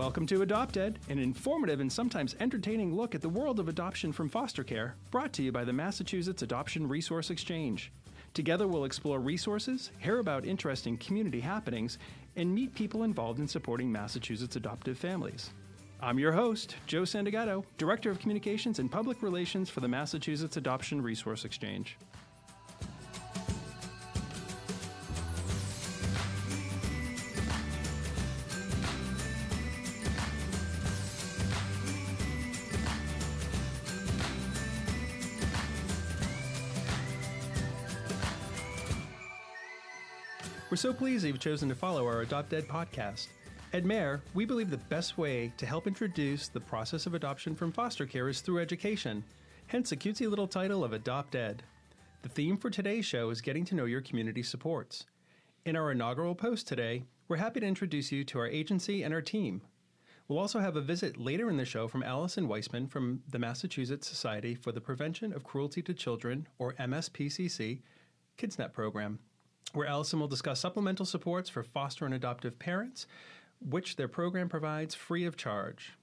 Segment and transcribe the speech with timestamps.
[0.00, 4.12] Welcome to Adopt Ed, an informative and sometimes entertaining look at the world of adoption
[4.12, 7.92] from foster care, brought to you by the Massachusetts Adoption Resource Exchange.
[8.32, 11.98] Together, we'll explore resources, hear about interesting community happenings,
[12.36, 15.50] and meet people involved in supporting Massachusetts adoptive families.
[16.00, 21.02] I'm your host, Joe Sandagato, Director of Communications and Public Relations for the Massachusetts Adoption
[21.02, 21.98] Resource Exchange.
[40.80, 43.26] So pleased you've chosen to follow our Adopt Ed podcast.
[43.74, 47.70] At MARE, we believe the best way to help introduce the process of adoption from
[47.70, 49.22] foster care is through education,
[49.66, 51.62] hence the cutesy little title of Adopt Ed.
[52.22, 55.04] The theme for today's show is getting to know your community supports.
[55.66, 59.20] In our inaugural post today, we're happy to introduce you to our agency and our
[59.20, 59.60] team.
[60.28, 64.08] We'll also have a visit later in the show from Allison Weisman from the Massachusetts
[64.08, 67.82] Society for the Prevention of Cruelty to Children, or MSPCC,
[68.38, 69.18] KidsNet program
[69.72, 73.06] where Allison will discuss supplemental supports for foster and adoptive parents,
[73.60, 75.94] which their program provides free of charge.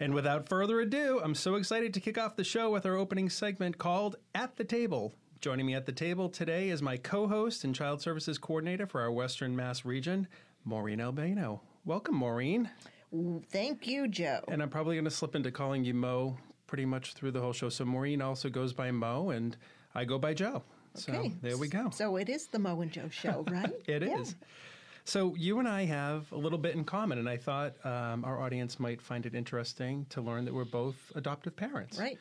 [0.00, 3.28] And without further ado, I'm so excited to kick off the show with our opening
[3.28, 5.12] segment called At the Table.
[5.40, 9.00] Joining me at the table today is my co host and child services coordinator for
[9.00, 10.26] our Western Mass region,
[10.64, 11.62] Maureen Albano.
[11.84, 12.70] Welcome, Maureen.
[13.50, 14.40] Thank you, Joe.
[14.48, 17.52] And I'm probably going to slip into calling you Mo pretty much through the whole
[17.52, 17.68] show.
[17.68, 19.56] So Maureen also goes by Mo, and
[19.94, 20.62] I go by Joe.
[21.08, 21.30] Okay.
[21.30, 21.90] So there we go.
[21.90, 23.72] So it is the Mo and Joe show, right?
[23.86, 24.30] It is.
[24.40, 24.46] Yeah.
[25.04, 28.40] So you and I have a little bit in common, and I thought um, our
[28.40, 31.98] audience might find it interesting to learn that we're both adoptive parents.
[31.98, 32.18] Right.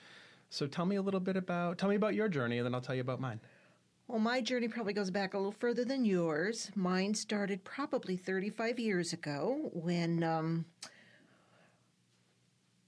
[0.50, 2.82] So tell me a little bit about tell me about your journey, and then I'll
[2.82, 3.40] tell you about mine.
[4.08, 6.72] Well, my journey probably goes back a little further than yours.
[6.76, 10.64] Mine started probably 35 years ago when um,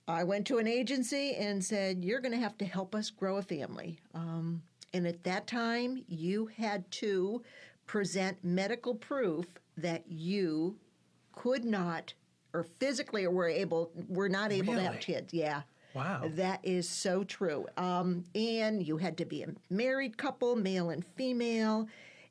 [0.07, 3.35] I went to an agency and said, You're going to have to help us grow
[3.35, 3.99] a family.
[4.13, 4.63] Um,
[4.93, 7.43] and at that time, you had to
[7.85, 9.45] present medical proof
[9.77, 10.77] that you
[11.33, 12.13] could not,
[12.53, 15.33] or physically, or were able, were not able to have kids.
[15.33, 15.61] Yeah.
[15.93, 16.29] Wow.
[16.35, 17.65] That is so true.
[17.77, 21.87] Um, and you had to be a married couple, male and female.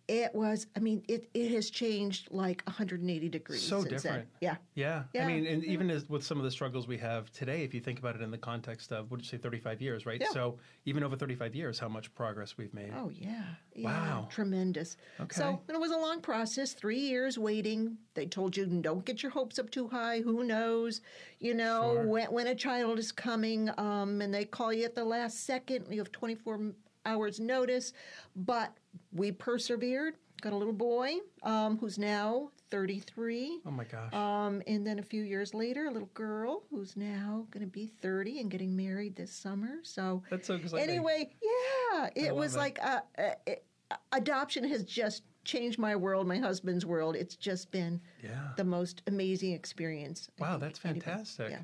[0.08, 3.62] It was, I mean, it, it has changed like 180 degrees.
[3.62, 4.26] So different.
[4.40, 4.56] Yeah.
[4.74, 5.02] Yeah.
[5.12, 5.24] Yeah.
[5.24, 7.80] I mean, and even as, with some of the struggles we have today, if you
[7.80, 10.18] think about it in the context of, what did you say, 35 years, right?
[10.18, 10.30] Yeah.
[10.32, 12.90] So even over 35 years, how much progress we've made.
[12.96, 13.42] Oh, yeah.
[13.74, 13.84] yeah.
[13.84, 14.28] Wow.
[14.30, 14.96] Tremendous.
[15.20, 15.36] Okay.
[15.36, 17.98] So and it was a long process, three years waiting.
[18.14, 20.22] They told you, don't get your hopes up too high.
[20.22, 21.02] Who knows?
[21.38, 22.06] You know, Sure.
[22.06, 25.84] when, when a child is coming um, and they call you at the last second,
[25.90, 26.72] you have 24
[27.04, 27.92] hours notice.
[28.36, 28.76] But
[29.12, 30.14] we persevered.
[30.40, 33.60] Got a little boy um, who's now 33.
[33.66, 34.14] Oh my gosh.
[34.14, 37.86] Um, and then a few years later, a little girl who's now going to be
[38.00, 39.78] 30 and getting married this summer.
[39.82, 40.88] So That's so exciting.
[40.88, 42.58] Anyway, yeah, it was it.
[42.58, 43.64] like uh, uh, it,
[44.12, 47.16] adoption has just changed my world, my husband's world.
[47.16, 48.50] It's just been Yeah.
[48.56, 50.28] the most amazing experience.
[50.38, 51.50] Wow, that's fantastic.
[51.50, 51.62] Yeah.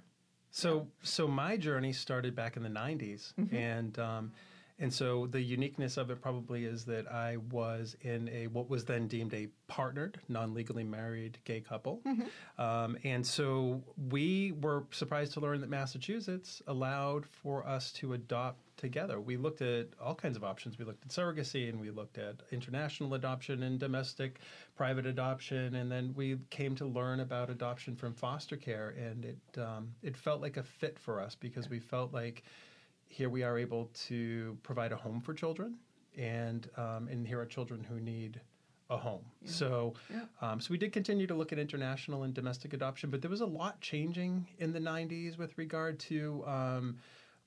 [0.50, 3.54] So, so my journey started back in the '90s, Mm-hmm.
[3.56, 4.32] and um,
[4.78, 8.84] and so the uniqueness of it probably is that I was in a what was
[8.84, 12.60] then deemed a partnered, non-legally married gay couple, Mm-hmm.
[12.62, 18.58] um, and so we were surprised to learn that Massachusetts allowed for us to adopt
[18.76, 19.20] together.
[19.20, 20.76] We looked at all kinds of options.
[20.78, 24.40] We looked at surrogacy, and we looked at international adoption and domestic
[24.76, 29.60] private adoption, and then we came to learn about adoption from foster care, and it
[29.60, 32.42] um, it felt like a fit for us because we felt like
[33.14, 35.76] here we are able to provide a home for children,
[36.18, 38.40] and um, and here are children who need
[38.90, 39.24] a home.
[39.44, 40.24] So, Yeah.
[40.42, 43.40] um, so we did continue to look at international and domestic adoption, but there was
[43.40, 46.98] a lot changing in the '90s with regard to um,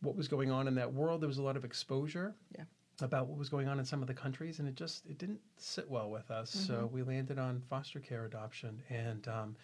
[0.01, 1.21] what was going on in that world.
[1.21, 2.63] There was a lot of exposure Yeah.
[3.01, 5.41] about what was going on in some of the countries, and it just it didn't
[5.57, 6.49] sit well with us.
[6.49, 9.55] So we landed on foster care adoption, and um,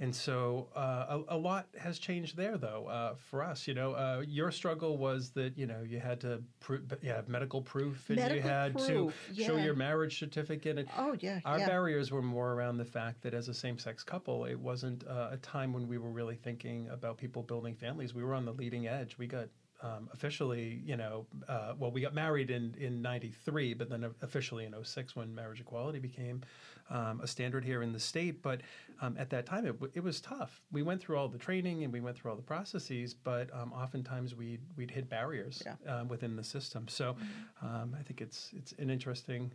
[0.00, 3.66] and so uh, a, a lot has changed there, though, uh, for us.
[3.66, 7.28] You know, uh, your struggle was that you know you had to pro- you have
[7.28, 8.86] medical proof, and you had proof,
[9.34, 10.78] to show your marriage certificate.
[10.78, 11.66] And Oh, yeah, our yeah.
[11.66, 15.36] barriers were more around the fact that as a same-sex couple, it wasn't uh, a
[15.38, 18.14] time when we were really thinking about people building families.
[18.14, 19.18] We were on the leading edge.
[19.18, 19.48] We got
[19.80, 24.64] um, officially, you know, uh, well, we got married in in '93, but then officially
[24.64, 26.42] in '06 when marriage equality became
[26.90, 28.42] um, a standard here in the state.
[28.42, 28.62] But
[29.00, 30.60] um, at that time, it, it was tough.
[30.72, 33.72] We went through all the training and we went through all the processes, but um,
[33.72, 35.76] oftentimes we'd we'd hit barriers Yeah.
[36.00, 36.88] um, within the system.
[36.88, 37.16] So
[37.62, 39.52] um, I think it's it's an interesting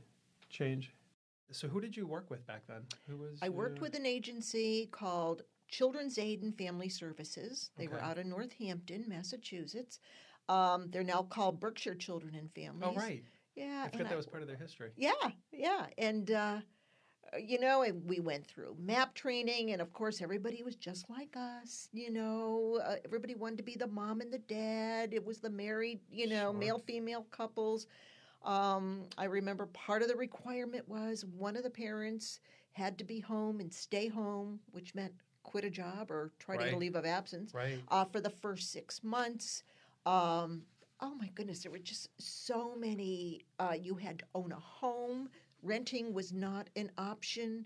[0.50, 0.94] change.
[1.52, 2.82] So who did you work with back then?
[3.08, 5.44] Who was I worked uh, with an agency called
[5.78, 7.72] Children's Aid and Family Services.
[7.78, 10.00] They were out of Northampton, Massachusetts.
[10.48, 12.92] Um, they're now called Berkshire Children and Families.
[12.96, 13.24] Oh, right.
[13.56, 13.86] Yeah.
[13.88, 14.92] I forgot I- that was part of their history.
[14.96, 15.12] yeah,
[15.52, 15.88] yeah.
[15.98, 16.60] And, uh,
[17.34, 21.10] uh, you know, and we went through MAPP training, and of course, everybody was just
[21.10, 21.90] like us.
[21.92, 25.12] You know, uh, everybody wanted to be the mom and the dad.
[25.12, 26.54] It was the married, you know, Sure.
[26.54, 27.88] male female couples.
[28.44, 32.42] Um, I remember part of the requirement was one of the parents
[32.74, 36.64] had to be home and stay home, which meant quit a job or try to
[36.64, 37.80] get a leave of absence Right.
[37.90, 39.64] uh, for the first six months.
[40.06, 40.64] Um,
[41.02, 43.46] oh my goodness, there were just so many.
[43.60, 45.30] Uh, you had to own a home.
[45.62, 47.66] Renting was not an option.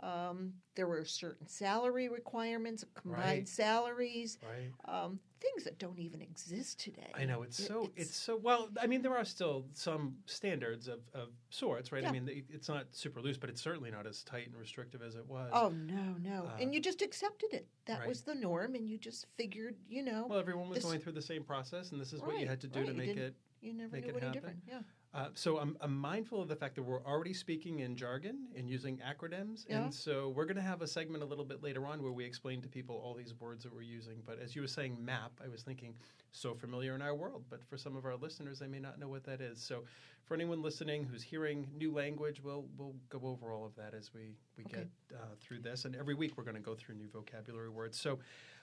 [0.00, 3.48] Um, there were certain salary requirements, combined Right.
[3.48, 4.70] salaries, Right.
[4.84, 7.10] um, things that don't even exist today.
[7.14, 8.68] I know it's so it's, so well.
[8.80, 12.04] I mean, there are still some standards of, of sorts, right?
[12.04, 15.14] I mean, it's not super loose, but it's certainly not as tight and restrictive as
[15.14, 15.50] it was.
[15.54, 16.46] Oh no, no!
[16.46, 17.66] Uh, and you just accepted it.
[17.86, 18.08] That right.
[18.08, 21.12] was the norm, and you just figured, you know, Well, everyone was this- going through
[21.12, 23.34] the same process, and this is what you had to do to you make it.
[23.62, 24.32] you never make knew it any happen.
[24.32, 24.62] different.
[24.68, 24.80] Yeah.
[25.16, 28.68] Uh, so I'm, I'm mindful of the fact that we're already speaking in jargon and
[28.68, 29.84] using acronyms, Yeah.
[29.84, 32.22] and so we're going to have a segment a little bit later on where we
[32.22, 34.20] explain to people all these words that we're using.
[34.26, 35.94] But as you were saying, MAPP, I was thinking
[36.32, 39.08] so familiar in our world, but for some of our listeners, they may not know
[39.08, 39.58] what that is.
[39.58, 39.84] So
[40.26, 44.12] for anyone listening who's hearing new language, we'll we'll go over all of that as
[44.12, 44.80] we we Okay.
[44.80, 47.98] get uh, through this, and every week we're going to go through new vocabulary words.
[47.98, 48.18] So.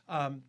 [0.08, 0.44] Um,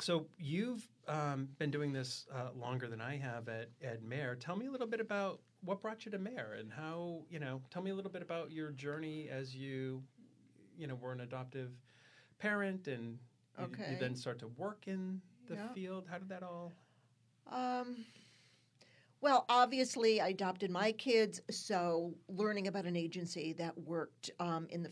[0.00, 4.36] so you've um, been doing this uh, longer than I have at, at MARE.
[4.36, 7.62] Tell me a little bit about what brought you to MARE and how you know.
[7.70, 10.02] Tell me a little bit about your journey as you,
[10.76, 11.70] you know, were an adoptive
[12.38, 13.18] parent and
[13.58, 15.68] you, you then start to work in the Yeah.
[15.74, 16.06] field.
[16.10, 16.72] How did that all?
[17.50, 18.04] Um,
[19.20, 24.82] well, obviously, I adopted my kids, so learning about an agency that worked um, in
[24.82, 24.90] the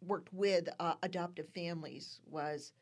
[0.00, 2.72] worked with uh, adoptive families was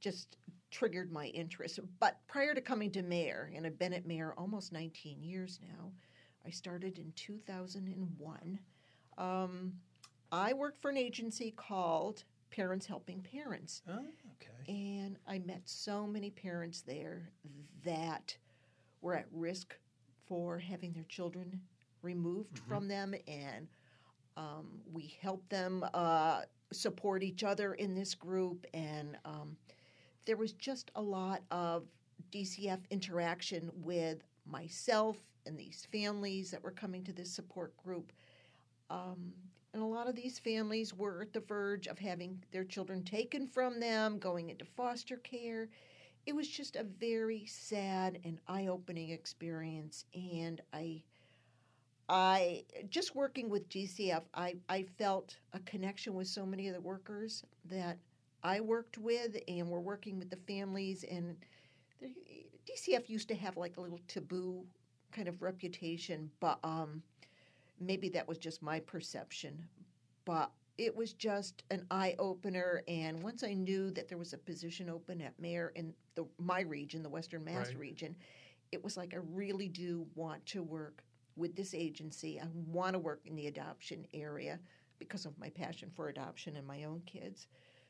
[0.00, 0.36] just
[0.70, 1.80] triggered my interest.
[2.00, 5.92] But prior to coming to MARE, and I've been at MARE almost 19 years now,
[6.46, 8.58] I started in 2001.
[9.16, 9.72] Um,
[10.30, 13.82] I worked for an agency called Parents Helping Parents.
[13.88, 14.72] Oh, okay.
[14.72, 17.30] And I met so many parents there
[17.84, 18.36] that
[19.00, 19.76] were at risk
[20.26, 21.60] for having their children
[22.02, 22.68] removed Mhm.
[22.68, 23.68] from them, and
[24.36, 26.42] um, we helped them uh,
[26.72, 28.66] support each other in this group.
[28.72, 29.56] And um,
[30.28, 31.84] there was just a lot of
[32.30, 35.16] DCF interaction with myself
[35.46, 38.12] and these families that were coming to this support group.
[38.90, 39.32] Um,
[39.72, 43.46] and a lot of these families were at the verge of having their children taken
[43.46, 45.70] from them, going into foster care.
[46.26, 51.02] It was just a very sad and eye-opening experience, and I,
[52.10, 56.82] I just working with DCF, I, I felt a connection with so many of the
[56.82, 57.96] workers that
[58.42, 61.04] I worked with, and we're working with the families.
[61.04, 61.36] And
[62.00, 62.10] the,
[62.66, 64.64] DCF used to have like a little taboo
[65.12, 67.02] kind of reputation, but um,
[67.80, 69.66] maybe that was just my perception.
[70.24, 74.38] But it was just an eye opener, and once I knew that there was a
[74.38, 77.78] position open at MARE in the my region, the Western Mass Right.
[77.78, 78.14] region,
[78.72, 81.02] it was like I really do want to work
[81.36, 82.40] with this agency.
[82.40, 84.60] I want to work in the adoption area
[84.98, 87.46] because of my passion for adoption and my own kids.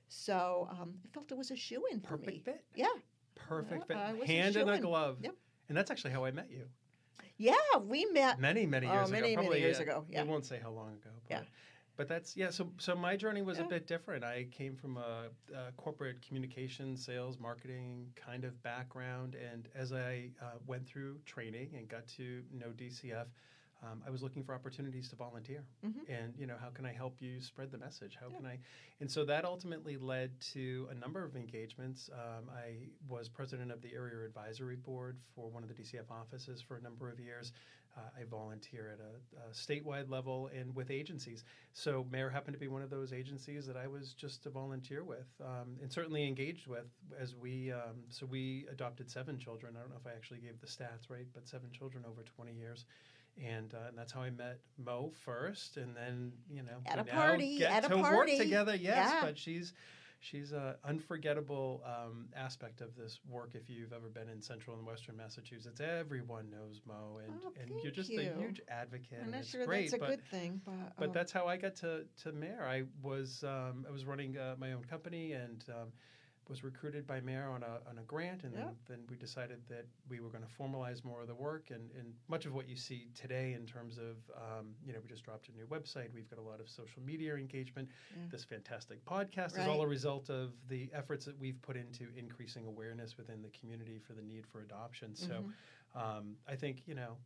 [0.09, 2.25] So um, I felt it was a shoe in for me.
[2.25, 2.65] Perfect fit.
[2.75, 2.87] Yeah,
[3.35, 4.19] Perfect Yeah, fit.
[4.21, 5.19] was a Hand in a glove.
[5.23, 5.35] Yep.
[5.69, 6.65] And that's actually how I met you.
[7.37, 7.55] yeah,
[7.87, 8.41] we met.
[8.41, 9.37] Many, many Oh, years many, ago.
[9.37, 10.23] many Probably, years uh, ago, yeah.
[10.23, 11.11] We won't say how long ago.
[11.29, 11.43] But, Yeah.
[11.97, 12.51] But that's yeah.
[12.51, 14.23] So so my journey was a bit different.
[14.23, 20.31] I came from a, a corporate communication, sales, marketing kind of background, and as I
[20.41, 23.27] uh, went through training and got to know DCF,
[23.83, 25.65] um, I was looking for opportunities to volunteer.
[25.85, 26.09] Mhm.
[26.09, 28.17] And you know, how can I help you spread the message?
[28.17, 28.59] How can I?
[29.01, 32.11] And so that ultimately led to a number of engagements.
[32.13, 36.61] Um, I was president of the area advisory board for one of the DCF offices
[36.61, 37.53] for a number of years.
[37.97, 41.43] Uh, I volunteer at a, a statewide level and with agencies.
[41.73, 45.03] So MARE happened to be one of those agencies that I was just to volunteer
[45.03, 46.87] with um, and certainly engaged with
[47.19, 47.73] as we.
[47.73, 49.75] Um, so we adopted seven children.
[49.77, 52.53] I don't know if I actually gave the stats right, but seven children over 20
[52.53, 52.85] years.
[53.47, 57.11] And, uh, and that's how I met Mo first, and then you know At we
[57.11, 58.75] a now party, get at a to work together.
[58.75, 59.21] Yes, Yeah.
[59.23, 59.73] but she's
[60.21, 63.51] she's an unforgettable um, aspect of this work.
[63.55, 67.71] If you've ever been in central and western Massachusetts, everyone knows Mo, and, Oh, and
[67.83, 68.21] you're just you.
[68.21, 69.19] a huge advocate.
[69.19, 71.31] I'm and not it's sure great, that's a but, good thing, but but um, that's
[71.31, 72.67] how I got to to MARE.
[72.67, 75.65] I was um, I was running uh, my own company and.
[75.69, 75.93] Um,
[76.49, 79.85] was recruited by MARE on a, on a grant, and then, then we decided that
[80.09, 81.71] we were going to formalize more of the work.
[81.71, 85.09] And, and much of what you see today, in terms of, um, you know, we
[85.09, 87.89] just dropped a new website, we've got a lot of social media engagement.
[88.17, 88.23] Yeah.
[88.31, 92.67] This fantastic podcast is all a result of the efforts that we've put into increasing
[92.67, 95.15] awareness within the community for the need for adoption.
[95.15, 95.45] So
[95.95, 96.19] Mm-hmm.
[96.19, 97.17] um, I think, you know,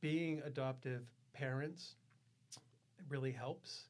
[0.00, 1.94] being adoptive parents
[3.08, 3.84] really helps.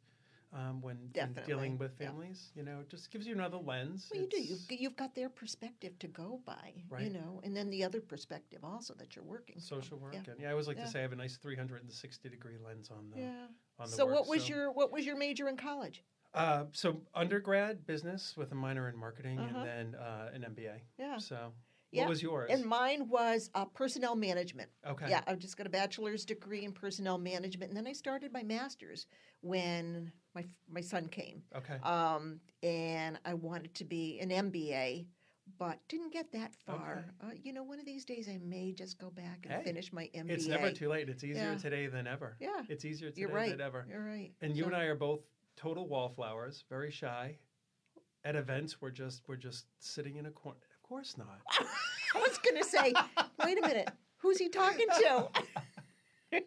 [0.50, 2.07] Um, when, when dealing with yeah.
[2.07, 4.09] families, you know, it just gives you another lens.
[4.11, 4.40] Well, you do.
[4.40, 8.61] You've, you've got their perspective to go by, you know, and then the other perspective
[8.64, 9.57] also that you're working.
[9.57, 9.62] from.
[9.62, 10.21] social work Yeah.
[10.26, 10.85] and yeah i always like Yeah.
[10.87, 13.47] to say i have a nice 360 degree lens on the Yeah.
[13.78, 16.02] on the So work, what was so- your what was your major in college?
[16.35, 19.59] uh, so undergrad business with a minor in marketing Uh-huh.
[19.59, 21.19] and then uh, an mba Yeah.
[21.19, 21.52] so
[21.90, 24.68] Yeah, what was yours And mine was uh, personnel management.
[24.87, 28.33] okay Yeah, I just got a bachelor's degree in personnel management, and then I started
[28.33, 29.07] my master's
[29.40, 31.42] when my my son came.
[31.57, 35.07] okay Um, and I wanted to be an MBA,
[35.59, 37.07] but didn't get that far.
[37.23, 39.90] Uh, you know, one of these days I may just go back and Hey, finish
[39.92, 40.30] my MBA.
[40.30, 41.57] it's never too late it's easier Yeah.
[41.57, 43.50] today than ever Yeah, it's easier today you're right.
[43.50, 44.33] than ever You're right.
[44.42, 45.21] and you So- and i are both
[45.57, 47.38] total wallflowers very shy
[48.25, 51.40] at events we're just we're just sitting in a corner course not
[52.14, 52.95] I was going to say,
[53.45, 55.28] wait a minute, who's he talking to?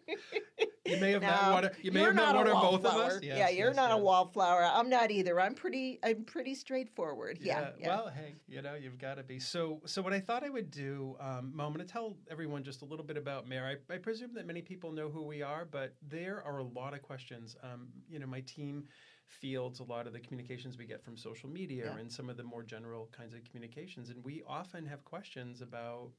[0.84, 2.54] you may have met No, one of- you may have met not a one or
[2.54, 3.16] both of wallflower.
[3.16, 4.64] us yeah, you're yes, not a wallflower.
[4.64, 5.40] I'm not either.
[5.40, 5.98] I'm pretty.
[6.04, 7.38] I'm pretty straightforward.
[7.40, 7.70] Yeah.
[7.78, 7.88] yeah.
[7.88, 9.38] Well, hey, you know, you've got to be.
[9.40, 12.62] So, so what I thought I would do, um, Mo, I'm going to tell everyone
[12.62, 13.78] just a little bit about MARE.
[13.90, 16.94] I, I presume that many people know who we are, but there are a lot
[16.94, 17.56] of questions.
[17.62, 18.84] Um, you know, my team
[19.26, 21.98] fields a lot of the communications we get from social media Yeah.
[22.00, 26.10] and some of the more general kinds of communications, and we often have questions about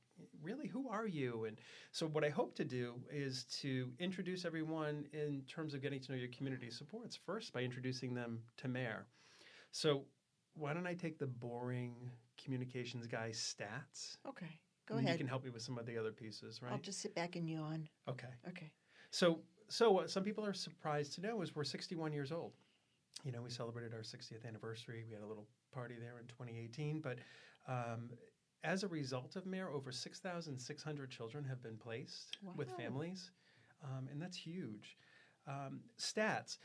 [0.42, 1.60] really who are you and
[1.92, 6.12] so what i hope to do is to introduce everyone in terms of getting to
[6.12, 9.08] know your community supports first by introducing them to MARE
[9.72, 10.06] so
[10.56, 11.96] why don't I take the boring
[12.44, 14.18] communications guy stats?
[14.28, 14.60] Okay.
[14.88, 15.16] Go and ahead.
[15.16, 16.72] You can help me with some of the other pieces, right?
[16.72, 17.88] I'll just sit back and yawn.
[18.10, 18.28] Okay.
[18.50, 18.72] Okay.
[19.12, 22.54] So, so what some people are surprised to know is we're 61 years old.
[23.24, 25.04] You know, we celebrated our 60th anniversary.
[25.08, 27.20] We had a little party there in 2018, but
[27.68, 28.10] um,
[28.64, 33.32] as a result of MARE, over 6,600 children have been placed with families,
[33.84, 34.98] um, and that's huge.
[35.48, 36.58] Um, stats.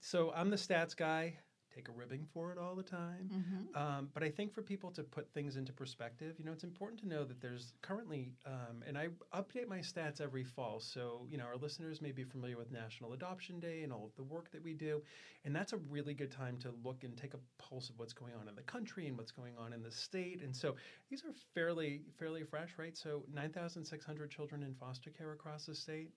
[0.00, 1.38] So I'm the stats guy.
[1.74, 3.30] Take a ribbing for it all the time.
[3.32, 3.76] Mm-hmm.
[3.76, 7.00] Um, but I think for people to put things into perspective, you know, it's important
[7.00, 10.78] to know that there's currently, um, and I update my stats every fall.
[10.78, 14.14] So, you know, our listeners may be familiar with National Adoption Day and all of
[14.16, 15.02] the work that we do.
[15.44, 18.34] And that's a really good time to look and take a pulse of what's going
[18.40, 20.42] on in the country and what's going on in the state.
[20.42, 20.76] And so
[21.10, 22.96] these are fairly, fairly fresh, right?
[22.96, 26.10] So 9,600 children in foster care across the state.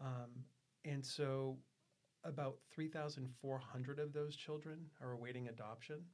[0.00, 0.30] Um,
[0.84, 1.56] and so
[2.24, 6.04] about 3,400 of those children are awaiting adoption.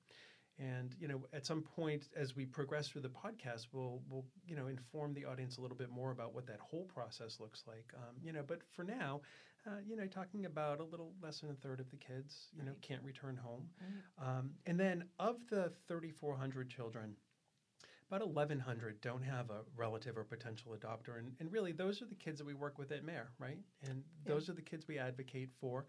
[0.58, 4.54] And you know, at some point as we progress through the podcast, we'll we'll you
[4.54, 7.86] know inform the audience a little bit more about what that whole process looks like.
[7.96, 9.22] Um, you know, but for now,
[9.66, 12.62] uh, you know, talking about a little less than a third of the kids, you
[12.62, 13.68] know, can't return home.
[13.80, 14.38] Right.
[14.38, 17.14] Um, and then of the 3,400 children,
[18.10, 21.18] about 1,100 don't have a relative or potential adopter.
[21.18, 23.58] And, and really, those are the kids that we work with at MARE, right?
[23.82, 24.32] And Yeah.
[24.34, 25.86] those are the kids we advocate for.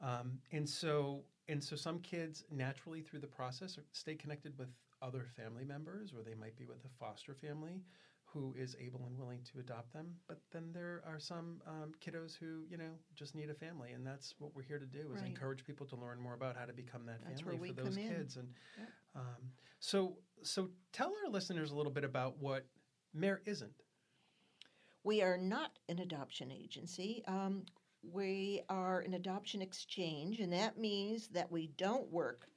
[0.00, 4.68] Um, and so, and so, some kids naturally through the process stay connected with
[5.02, 7.82] other family members, or they might be with a foster family
[8.24, 10.14] who is able and willing to adopt them.
[10.26, 14.06] But then there are some um, kiddos who, you know, just need a family, and
[14.06, 15.30] that's what we're here to do: is Right.
[15.30, 18.36] encourage people to learn more about how to become that That's family for those kids.
[18.36, 18.88] And Yep.
[19.14, 22.66] Um, so, so tell our listeners a little bit about what
[23.12, 23.72] MARE isn't.
[25.04, 27.22] We are not an adoption agency.
[27.28, 27.64] Um,
[28.02, 32.48] we are an adoption exchange, and that means that we don't work.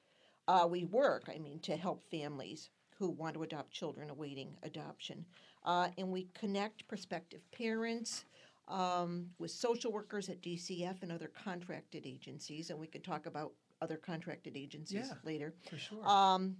[0.47, 5.25] Uh, we work, I mean, to help families who want to adopt children awaiting adoption.
[5.63, 8.25] Uh, and we connect prospective parents
[8.67, 13.53] um, with social workers at DCF and other contracted agencies, and we can talk about
[13.81, 15.15] other contracted agencies Yeah.
[15.23, 15.53] later.
[15.69, 16.07] For sure.
[16.07, 16.57] Um,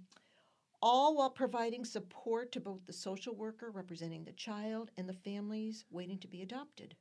[0.80, 5.84] all while providing support to both the social worker representing the child and the families
[5.90, 6.94] waiting to be adopted.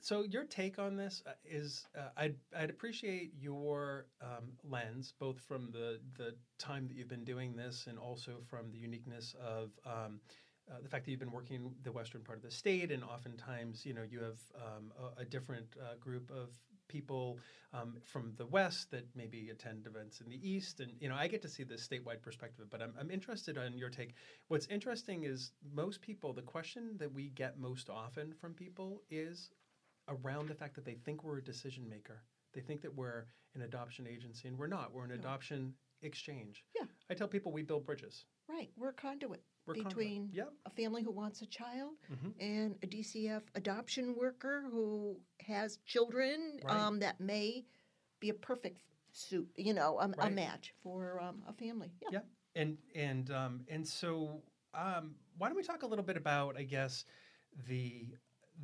[0.00, 5.38] So your take on this uh, is uh, I'd, I'd appreciate your um, lens, both
[5.40, 9.72] from the, the time that you've been doing this and also from the uniqueness of
[9.84, 10.20] um,
[10.70, 13.04] uh, the fact that you've been working in the western part of the state, and
[13.04, 16.50] oftentimes, you know, you have um, a, a different uh, group of
[16.88, 17.38] people
[17.72, 21.26] um, from the west that maybe attend events in the east, and you know, I
[21.26, 22.66] get to see this statewide perspective.
[22.70, 24.14] But I'm, I'm interested on your take.
[24.48, 29.50] What's interesting is most people, the question that we get most often from people is
[30.08, 32.22] around the fact that they think we're a decision maker.
[32.54, 34.92] They think that we're an adoption agency, and we're not.
[34.94, 36.64] We're an adoption exchange.
[36.74, 36.86] Yeah.
[37.10, 38.24] I tell people we build bridges.
[38.48, 40.52] Right, we're a conduit We're between Yep.
[40.64, 42.34] a family who wants a child Mhm.
[42.40, 46.76] and a DCF adoption worker who has children Right.
[46.76, 47.66] um, that may
[48.20, 48.80] be a perfect
[49.12, 51.90] suit, you know, a, a match for um, a family.
[52.00, 52.20] Yeah.
[52.20, 52.22] Yeah,
[52.54, 54.42] and and um, and so
[54.74, 57.04] um, why don't we talk a little bit about, I guess,
[57.68, 58.14] the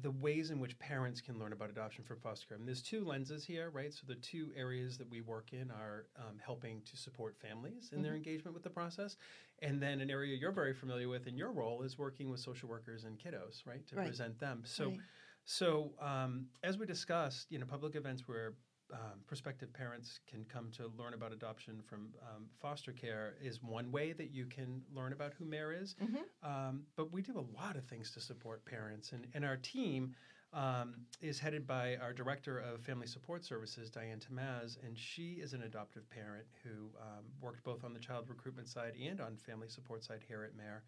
[0.01, 2.57] the ways in which parents can learn about adoption from foster care.
[2.57, 3.93] And there's two lenses here, right?
[3.93, 8.03] So the two areas that we work in are um, helping to support families in
[8.03, 9.17] their engagement with the process,
[9.61, 12.69] and then an area you're very familiar with in your role is working with social
[12.69, 14.07] workers and kiddos, right, to Right.
[14.07, 14.63] present them.
[14.65, 14.91] So.
[14.91, 14.99] Right.
[15.45, 18.55] So, um, as we discussed, you know, public events where
[18.93, 23.91] um, prospective parents can come to learn about adoption from um, foster care is one
[23.91, 25.95] way that you can learn about who MARE is.
[26.43, 30.15] Um, but we do a lot of things to support parents, and, and our team
[30.53, 35.55] um, is headed by our director of family support services, Diane Tamaz, and she is
[35.55, 39.69] an adoptive parent who um, worked both on the child recruitment side and on family
[39.69, 40.83] support side here at MARE.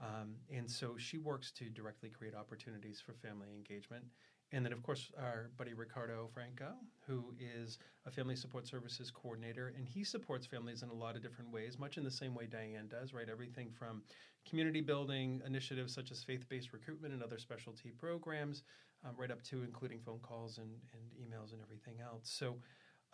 [0.00, 4.04] Um, and so she works to directly create opportunities for family engagement.
[4.52, 6.74] And then, of course, our buddy Ricardo Franco,
[7.06, 11.22] who is a family support services coordinator, and he supports families in a lot of
[11.22, 13.28] different ways, much in the same way Diane does, right?
[13.28, 14.02] Everything from
[14.48, 18.62] community building initiatives such as faith based recruitment and other specialty programs,
[19.04, 22.30] um, right up to including phone calls and, and emails and everything else.
[22.30, 22.56] So,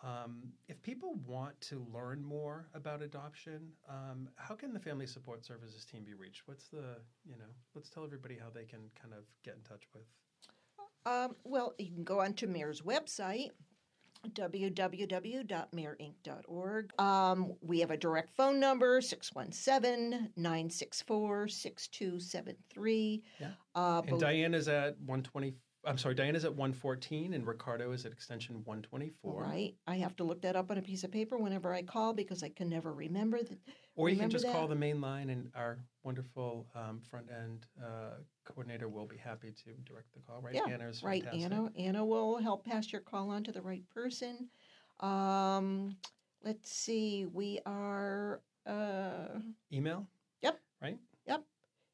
[0.03, 5.45] um, if people want to learn more about adoption, um, how can the Family Support
[5.45, 6.47] Services team be reached?
[6.47, 9.83] What's the, you know, let's tell everybody how they can kind of get in touch
[9.93, 10.03] with.
[11.05, 13.49] Um, well, you can go onto MARE's website,
[14.29, 16.99] www.mareinc.org.
[16.99, 23.23] Um, we have a direct phone number, 617 964 6273.
[23.39, 23.47] Yeah.
[23.73, 28.11] Uh, And Diane is at 120, I'm sorry, Diana's at 114 and Ricardo is at
[28.11, 29.41] extension 124.
[29.41, 29.73] Right.
[29.87, 32.43] I have to look that up on a piece of paper whenever I call because
[32.43, 33.39] I can never remember.
[33.41, 33.57] The,
[33.95, 37.65] Or you can remember just call the main line and our wonderful um, front end
[37.83, 40.53] uh, coordinator will be happy to direct the call, right?
[40.53, 41.51] Yeah, Anna is Right, fantastic.
[41.51, 41.71] Anna.
[41.77, 44.49] Anna will help pass your call on to the right person.
[44.99, 45.95] Um,
[46.43, 47.25] let's see.
[47.25, 48.41] We are.
[48.67, 49.39] Uh,
[49.73, 50.05] Email?
[50.43, 50.59] Yep.
[50.79, 50.99] Right?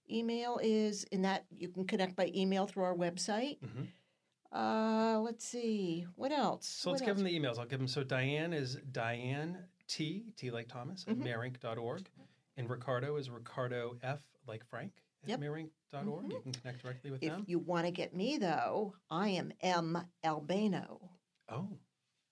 [0.09, 3.59] Email is in that you can connect by email through our website.
[3.59, 3.87] Mhm.
[4.51, 6.05] Uh, let's see.
[6.15, 6.65] What else?
[6.67, 7.59] So let's What give them the emails.
[7.59, 7.87] I'll give them.
[7.87, 11.23] So Diane is Diane T, T like Thomas, at Mhm.
[11.23, 12.09] mareinc.org.
[12.55, 15.39] And Ricardo is Ricardo F like Frank at Yep.
[15.41, 16.31] mareinc.org.
[16.31, 17.41] You can connect directly with If them.
[17.41, 21.11] If you want to get me though, I am M Albano.
[21.49, 21.77] Oh,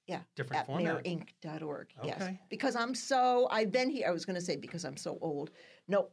[0.08, 0.24] Yeah.
[0.36, 1.04] different at format.
[1.04, 1.94] mareinc.org.
[2.04, 2.38] Yes.
[2.50, 5.52] Because I'm so, I've been here, I was going to say because I'm so old.
[5.88, 6.12] No,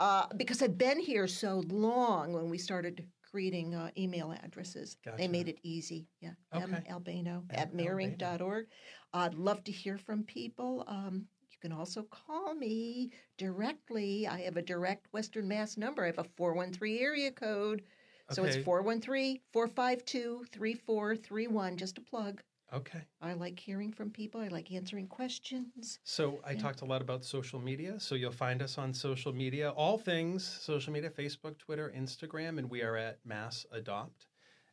[0.00, 4.96] uh, because I've been here so long when we started creating uh, email addresses.
[5.16, 6.06] They made it easy.
[6.20, 6.30] Yeah.
[6.52, 6.82] M Okay.
[6.90, 7.58] Albano M.
[7.58, 8.66] at mareinc.org.
[9.12, 10.84] I'd love to hear from people.
[10.86, 14.26] Um, you can also call me directly.
[14.26, 16.04] I have a direct Western Mass number.
[16.04, 17.82] I have a 413 area code.
[18.30, 18.64] So it's Okay.
[18.64, 22.42] 413 452 3431, just a plug.
[22.72, 23.00] Okay.
[23.22, 24.40] I like hearing from people.
[24.40, 25.98] I like answering questions.
[26.04, 27.98] So I talked a lot about social media.
[27.98, 32.68] So you'll find us on social media, all things social media, Facebook, Twitter, Instagram, and
[32.68, 34.26] we are at Mass Adopt.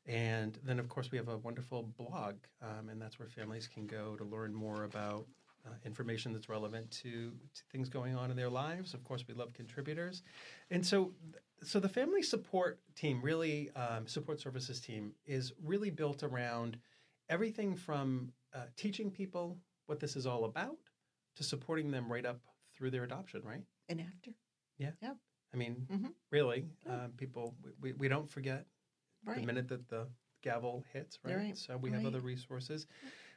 [0.07, 3.87] And then, of course, we have a wonderful blog, um, and that's where families can
[3.87, 5.25] go to learn more about
[5.65, 8.93] uh, information that's relevant to, to things going on in their lives.
[8.93, 10.21] Of course, we love contributors,
[10.69, 11.11] and so
[11.63, 16.77] so the family support team, really um, support services team, is really built around
[17.29, 19.57] everything from uh, teaching people
[19.87, 20.77] what this is all about
[21.35, 22.39] to supporting them right up
[22.75, 23.41] through their adoption.
[23.43, 23.63] Right?
[23.89, 24.31] And after,
[24.77, 24.91] Yeah.
[25.01, 25.17] Yep.
[25.53, 26.13] I mean, Mhm.
[26.31, 27.05] really, Yeah.
[27.05, 28.65] um, people we, we, don't forget
[29.25, 29.39] right?
[29.39, 30.07] the minute that the
[30.41, 31.35] gavel hits, right?
[31.37, 32.07] Right, So we have right.
[32.07, 32.87] other resources.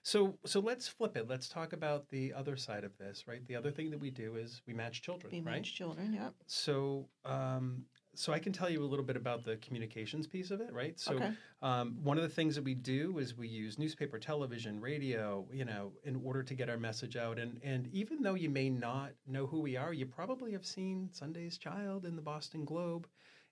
[0.03, 1.29] So so let's flip it.
[1.29, 3.44] Let's talk about the other side of this, right?
[3.46, 5.57] The other thing that we do is we match children, we right?
[5.57, 6.12] matched children.
[6.12, 6.35] Yep.
[6.46, 7.87] So um,
[8.19, 10.99] so I can tell you a little bit about the communications piece of it, right?
[10.99, 11.31] So okay.
[11.63, 15.65] um, one of the things that we do is we use newspaper, television, radio, you
[15.65, 17.39] know, in order to get our message out.
[17.39, 21.09] And and even though you may not know who we are, you probably have seen
[21.13, 23.07] Sunday's Child in the Boston Globe.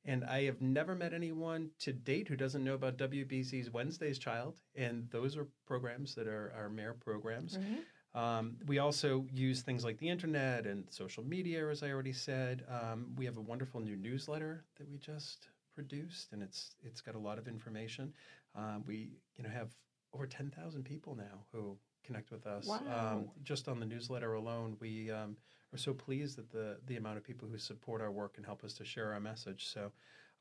[0.04, 4.56] And I have never met anyone to date who doesn't know about WBZ's Wednesday's Child.
[4.74, 7.56] And those are programs that are our MARE programs.
[7.56, 7.84] Right.
[8.16, 12.64] Um, we also use things like the internet and social media, as I already said.
[12.68, 17.14] Um, we have a wonderful new newsletter that we just produced, and it's it's got
[17.14, 18.12] a lot of information.
[18.54, 19.68] Um, we you know have
[20.14, 22.66] over ten thousand people now who connect with us.
[22.68, 23.32] Um, Wow.
[23.44, 25.36] just on the newsletter alone, we um,
[25.74, 28.64] are so pleased at the the amount of people who support our work and help
[28.64, 29.66] us to share our message.
[29.66, 29.92] So,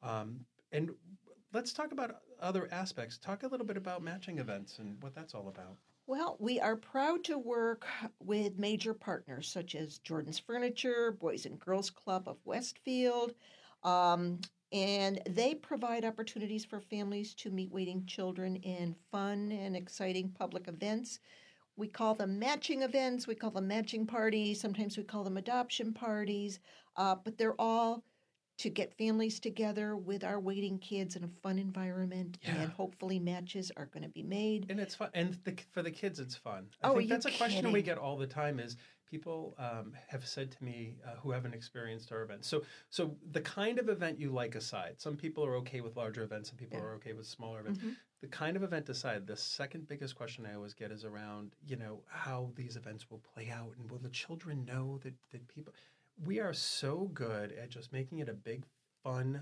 [0.02, 0.92] um, and
[1.54, 3.18] let's talk about other aspects.
[3.18, 5.76] Talk a little bit about matching events and what that's all about.
[6.08, 7.86] Well, we are proud to work
[8.20, 13.34] with major partners such as Jordan's Furniture, Boys and Girls Club of Westfield,
[13.84, 14.40] um,
[14.72, 20.68] and they provide opportunities for families to meet waiting children in fun and exciting public
[20.68, 21.20] events.
[21.76, 25.92] We call them matching events, we call them matching parties, sometimes we call them adoption
[25.94, 26.60] parties,
[26.98, 28.04] uh, but they're all
[28.58, 32.56] to get families together with our waiting kids in a fun environment, Yeah.
[32.62, 34.68] and hopefully matches are going to be made.
[34.70, 36.68] And it's fun, and the, for the kids, it's fun.
[36.82, 38.60] I Oh, are think that's a question we get all the time.
[38.60, 38.78] Is
[39.10, 42.48] people um, have said to me uh, who haven't experienced our events.
[42.48, 46.24] So, so the kind of event you like aside, some people are okay with larger
[46.24, 46.86] events, some people Yeah.
[46.86, 47.80] are okay with smaller events.
[47.80, 47.96] Mhm.
[48.22, 51.76] The kind of event aside, the second biggest question I always get is around, you
[51.76, 55.74] know, how these events will play out, and will the children know that that people.
[56.24, 58.64] We are so good at just making it a big,
[59.04, 59.42] fun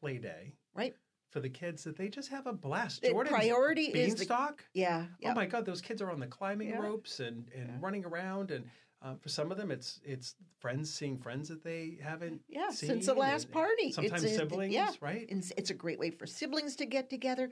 [0.00, 0.94] play day Right.
[1.30, 3.02] for the kids that they just have a blast.
[3.02, 4.64] The Jordan's priority is the beanstalk.
[4.72, 5.32] yeah, yeah.
[5.32, 6.78] Oh my God, those kids are on the climbing Yeah.
[6.78, 7.76] ropes and, and Yeah.
[7.80, 8.70] running around, and
[9.02, 12.88] um, for some of them, it's it's friends seeing friends that they haven't Yeah, seen,
[12.88, 13.92] since the last and party.
[13.92, 14.92] Sometimes It's siblings, yeah.
[15.02, 15.26] right?
[15.28, 17.50] It's, it's a great way for siblings to get together.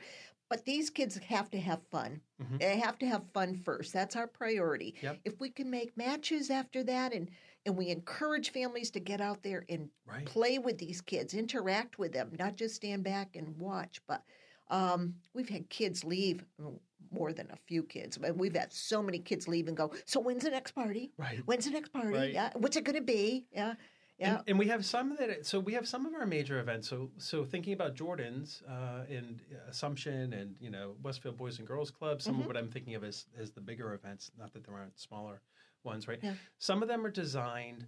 [0.49, 2.23] But these kids have to have fun.
[2.43, 2.59] Mhm.
[2.59, 3.93] They have to have fun first.
[3.93, 4.95] That's our priority.
[5.03, 5.21] Yep.
[5.27, 7.31] If we can make matches after that and,
[7.65, 10.27] and we encourage families to get out there and Right.
[10.27, 14.01] play with these kids, interact with them, not just stand back and watch.
[14.07, 14.23] But
[14.69, 16.45] um, we've had kids leave,
[17.11, 20.19] more than a few kids, but we've had so many kids leave and go, So
[20.19, 21.13] when's the next party?
[21.19, 21.41] Right.
[21.45, 22.09] When's the next party?
[22.09, 22.33] Right.
[22.33, 22.51] Yeah.
[22.57, 23.45] What's it going to be?
[23.53, 23.75] Yeah.
[24.19, 24.37] Yeah.
[24.37, 26.89] And, and we have some of that so we have some of our major events.
[26.89, 31.91] So so thinking about Jordan's uh, and Assumption and you know Westfield Boys and Girls
[31.91, 32.23] Club.
[32.23, 32.41] Some Mm-hmm.
[32.43, 34.31] of what I'm thinking of as as the bigger events.
[34.39, 35.43] Not that there aren't smaller
[35.85, 36.19] ones, right?
[36.23, 36.35] Yeah.
[36.59, 37.87] Some of them are designed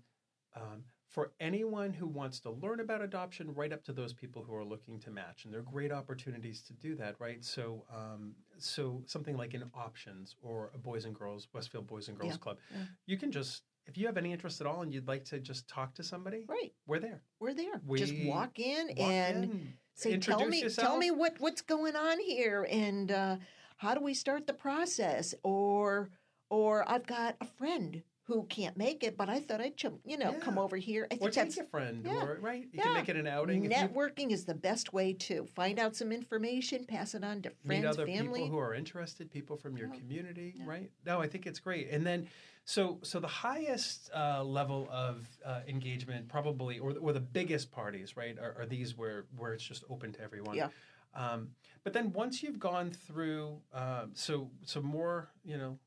[0.57, 4.55] um, for anyone who wants to learn about adoption, right up to those people who
[4.55, 7.45] are looking to match, and they're great opportunities to do that, right?
[7.45, 12.19] So um, so something like an options or a Boys and Girls Westfield Boys and
[12.19, 12.39] Girls Yeah.
[12.39, 12.79] Club, Yeah.
[13.07, 13.63] you can just.
[13.87, 16.47] If you have any interest at all and you'd like to just talk to somebody,
[16.49, 16.73] right.
[16.87, 17.21] we're there.
[17.39, 17.83] We're there.
[17.97, 20.89] Just walk in Walk and in, say, "Tell me, yourself.
[20.89, 23.37] tell me what what's going on here, and uh,
[23.77, 26.09] how do we start the process?" Or,
[26.51, 30.17] or I've got a friend who can't make it, but I thought I'd, chum- you
[30.17, 31.07] know, come over here.
[31.11, 32.25] I or think take that's a friend, yeah.
[32.25, 32.85] or right, you Yeah.
[32.85, 33.69] can make it an outing.
[33.69, 37.81] Networking is the best way to find out some information, pass it on to meet
[37.83, 38.41] friends, other family.
[38.45, 39.99] people who are interested, people from your Yeah.
[40.01, 40.65] community, Yeah.
[40.67, 40.91] right?
[41.05, 41.91] No, I think it's great.
[41.91, 42.27] And then,
[42.65, 48.17] so so the highest uh, level of uh, engagement, probably, or or the biggest parties,
[48.17, 50.57] right, are, are these where where it's just open to everyone.
[50.57, 50.69] Yeah.
[51.13, 51.51] Um,
[51.85, 55.79] but then once you've gone through, um, so so more, you know,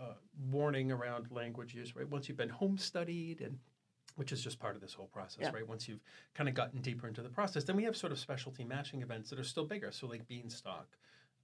[0.00, 0.14] uh,
[0.50, 2.08] warning around language use, right?
[2.08, 3.58] Once you've been home studied and
[4.16, 5.50] which is just part of this whole process, Yeah.
[5.50, 5.66] right?
[5.66, 6.02] Once you've
[6.34, 9.28] kind of gotten deeper into the process, then we have sort of specialty matching events
[9.30, 9.90] that are still bigger.
[9.90, 10.96] So like Beanstalk,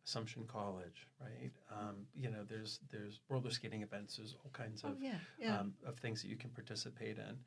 [0.05, 1.51] Assumption College, right?
[1.71, 4.17] Um, you know, there's there's roller skating events.
[4.17, 7.39] There's all kinds oh of yeah, yeah, um, of things that you can participate in,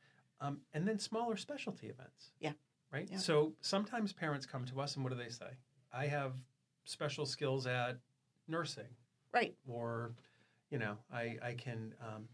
[0.42, 2.32] um, and then smaller specialty events.
[2.40, 2.54] Yeah.
[2.92, 3.10] Right.
[3.20, 5.58] So sometimes parents come to us and what do they say?
[5.92, 6.34] I have
[6.84, 7.98] special skills at
[8.48, 8.90] nursing
[9.34, 9.56] right.
[9.68, 10.14] or
[10.74, 12.28] you know i i can um,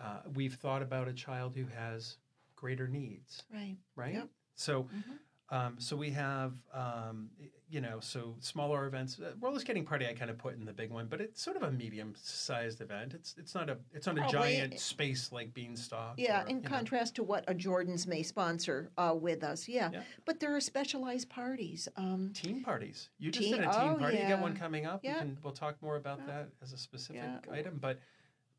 [0.00, 2.16] uh, we've thought about a child who has
[2.56, 3.76] greater needs Right.
[3.96, 4.28] right Yep.
[4.54, 5.18] so Mhm.
[5.50, 7.28] Um, so we have um,
[7.68, 10.72] you know so smaller events uh, roller skating party i kind of put in the
[10.72, 14.06] big one but it's sort of a medium sized event it's it's not a it's
[14.06, 16.68] not a giant space like beanstalk Yeah, or, in you know.
[16.68, 19.68] contrast to what a Jordan's may sponsor uh, with us.
[19.68, 19.90] Yeah.
[19.92, 20.02] Yeah.
[20.24, 21.88] but there are specialized parties.
[21.96, 23.10] Um, Teen parties.
[23.18, 24.18] You just did a teen oh, party.
[24.18, 25.00] You got one coming up.
[25.02, 25.14] Yeah.
[25.14, 26.34] We can, we'll talk more about Yeah.
[26.34, 27.52] that as a specific Yeah.
[27.52, 27.78] item.
[27.80, 28.00] But,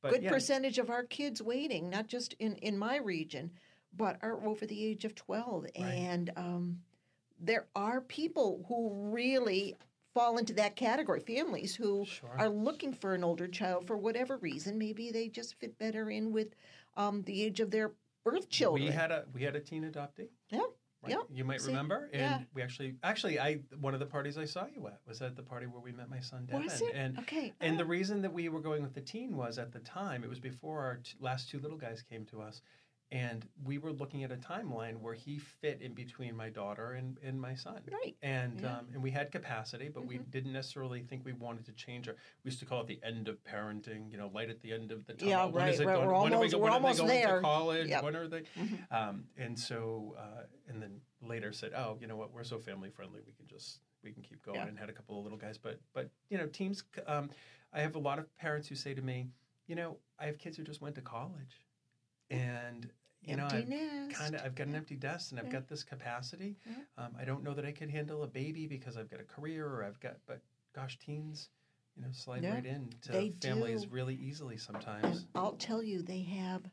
[0.01, 3.51] but good yeah, percentage of our kids waiting, not just in, in my region,
[3.95, 5.67] but are over the age of 12.
[5.75, 6.80] And um,
[7.39, 9.75] there are people who really
[10.13, 12.30] fall into that category, families who Sure.
[12.38, 14.77] are looking for an older child for whatever reason.
[14.77, 16.56] Maybe they just fit better in with
[16.97, 18.86] um, the age of their birth children.
[18.86, 20.27] We had a we had a teen adoptee.
[20.49, 20.60] Yeah,
[21.01, 21.13] Right?
[21.13, 21.21] yeah.
[21.32, 21.67] You might See?
[21.69, 22.39] remember, and Yeah.
[22.54, 25.41] we actually actually I one of the parties I saw you at was at the
[25.43, 26.65] party where we met my son Devin.
[26.65, 26.91] Was it?
[26.93, 27.54] And okay.
[27.62, 30.23] and ah, the reason that we were going with the teen was at the time
[30.25, 32.62] it was before our t- last two little guys came to us,
[33.12, 37.17] and we were looking at a timeline where he fit in between my daughter and,
[37.21, 37.82] and my son.
[37.91, 38.15] Right.
[38.21, 38.78] And Yeah.
[38.78, 40.32] um, and we had capacity, but we Mhm.
[40.32, 42.15] didn't necessarily think we wanted to change our.
[42.43, 44.10] We used to call it the end of parenting.
[44.12, 45.30] You know, light at the end of the tunnel.
[45.30, 45.95] Yeah, When right, is it right.
[45.95, 47.36] going- We're when are we almost- go- we're when are they almost going there.
[47.36, 47.88] to college?
[47.89, 48.04] Yep.
[48.04, 48.41] When are they?
[48.41, 48.91] Mhm.
[48.91, 52.32] Um, and so, uh, and then later said, "Oh, you know what?
[52.32, 53.21] We're so family friendly.
[53.26, 54.67] We can just we can keep going." Yeah.
[54.67, 56.84] And had a couple of little guys, but but you know, teams.
[57.06, 57.30] Um,
[57.74, 59.30] I have a lot of parents who say to me,
[59.67, 61.65] "You know, I have kids who just went to college,
[62.30, 62.89] and
[63.25, 64.19] you know, Empty nest.
[64.19, 65.51] kind of I've got an empty desk and I've Yeah.
[65.53, 66.57] got this capacity.
[66.65, 66.73] Yeah.
[66.97, 69.67] Um, I don't know that I could handle a baby because I've got a career
[69.67, 70.41] or I've got, but
[70.73, 71.49] gosh, teens."
[71.97, 73.89] You know slide right into they families do.
[73.91, 75.25] really easily And sometimes.
[75.36, 76.63] I'll tell you, they have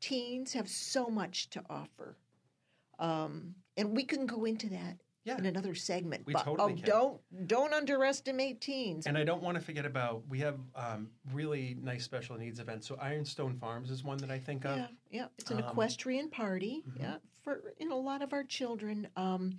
[0.00, 2.16] teens have so much to offer,
[2.98, 5.36] um, and we can go into that Yeah.
[5.38, 6.24] in another segment.
[6.26, 6.84] We but totally oh, can.
[6.84, 9.06] don't don't underestimate teens.
[9.06, 12.86] And I don't want to forget about we have um, really nice special needs events.
[12.88, 14.78] So Ironstone Farms is one that I think of.
[14.78, 15.26] Yeah, yeah.
[15.38, 16.82] It's an Um, equestrian party.
[16.88, 17.00] mhm.
[17.00, 19.58] Yeah, for you know, a lot of our children um,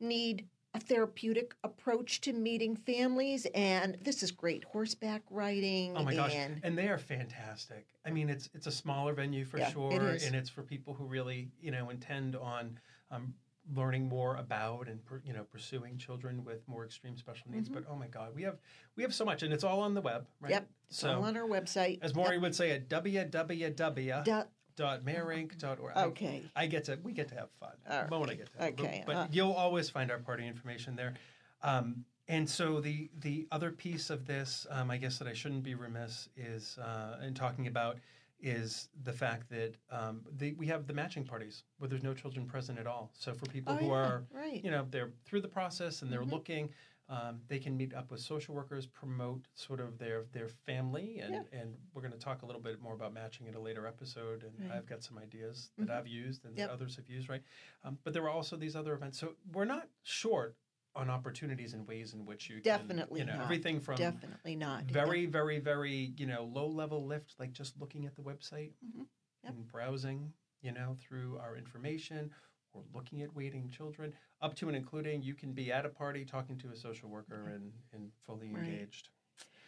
[0.00, 4.62] need a therapeutic approach to meeting families, and this is great.
[4.64, 5.96] Horseback riding.
[5.96, 7.86] Oh my gosh, and and they are fantastic.
[8.04, 11.04] I mean, it's it's a smaller venue for Yeah, sure, and it's for people who
[11.06, 12.78] really you know intend on
[13.10, 13.34] um,
[13.74, 17.68] learning more about and you know pursuing children with more extreme special needs.
[17.68, 18.58] But oh my God, we have
[18.96, 20.48] we have so much, and it's all on the web, right?
[20.48, 20.52] Mm-hmm.
[20.52, 21.98] Yep, it's So all on our website.
[22.02, 24.46] as Maury would say, at www.
[24.76, 25.92] Dot mareinc.org.
[25.94, 26.42] I- Okay.
[26.56, 27.72] I, get to we get to have fun.
[27.90, 29.26] All Mo and I get to have Okay, But, uh.
[29.30, 31.14] you'll always find our party information there.
[31.62, 35.64] Um, and so the the other piece of this, um, I guess that I shouldn't
[35.64, 37.98] be remiss is uh, in talking about
[38.42, 42.46] is the fact that um, the, we have the matching parties where there's no children
[42.46, 43.10] present at all.
[43.14, 44.64] So for people Oh, who yeah, are right.
[44.64, 46.30] you know they're through the process and they're Mhm.
[46.32, 46.74] looking
[47.08, 51.32] um, they can meet up with social workers promote sort of their their family and
[51.34, 51.42] Yeah.
[51.60, 54.44] and we're going to talk a little bit more about matching in a later episode
[54.44, 54.76] and Right.
[54.78, 55.90] i've got some ideas that Mhm.
[55.98, 56.68] i've used and Yep.
[56.68, 57.42] that others have used right
[57.82, 60.56] um, but there are also these other events so we're not short
[60.96, 63.44] on opportunities and ways in which you can, Definitely you know not.
[63.44, 64.84] everything from Definitely not.
[64.84, 69.06] very very very you know low level lift like just looking at the website Mhm.
[69.44, 69.52] Yep.
[69.54, 72.30] and browsing you know through our information
[72.72, 76.24] or looking at waiting children up to and including you can be at a party
[76.24, 78.64] talking to a social worker and, and fully Right.
[78.64, 79.10] engaged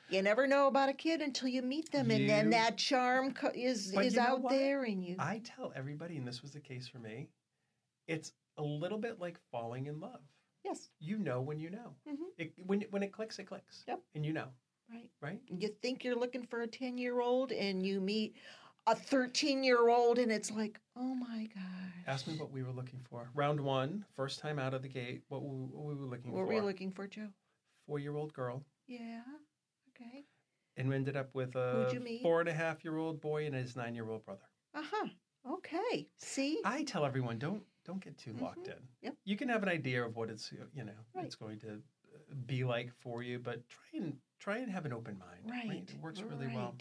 [0.08, 3.52] You never know about a kid until you meet them, and then that charm co-
[3.54, 4.50] is is out what?
[4.50, 5.14] there, and you.
[5.20, 7.28] i tell everybody and this was the case for me
[8.08, 10.20] it's a little bit like falling in love
[10.64, 12.16] yes, you know when you know Mhm.
[12.38, 14.00] it, when, when it clicks it clicks Yep.
[14.14, 14.48] and you know
[14.90, 15.10] right.
[15.20, 18.36] right You think you're looking for a ten year old, and you meet
[18.86, 22.04] a thirteen year old, and it's like, oh my gosh.
[22.06, 25.22] ask me what we were looking for round one first time out of the gate
[25.28, 27.28] what we, what we were looking What for What were you looking for, Joe?
[27.86, 29.22] four year old girl Yeah.
[29.90, 30.24] Okay.
[30.76, 33.76] and we ended up with a four and a half year old boy and his
[33.76, 34.48] nine year old brother.
[34.74, 35.08] Uh huh.
[35.50, 36.08] Okay.
[36.18, 36.60] See.
[36.64, 38.74] I tell everyone don't don't get too locked in.
[39.02, 39.14] Yep.
[39.24, 41.24] You can have an idea of what it's you know Right.
[41.24, 44.92] it's going to uh, be like for you, but try and try and have an
[44.92, 45.50] open mind.
[45.68, 45.88] right.
[45.88, 46.74] It works really well.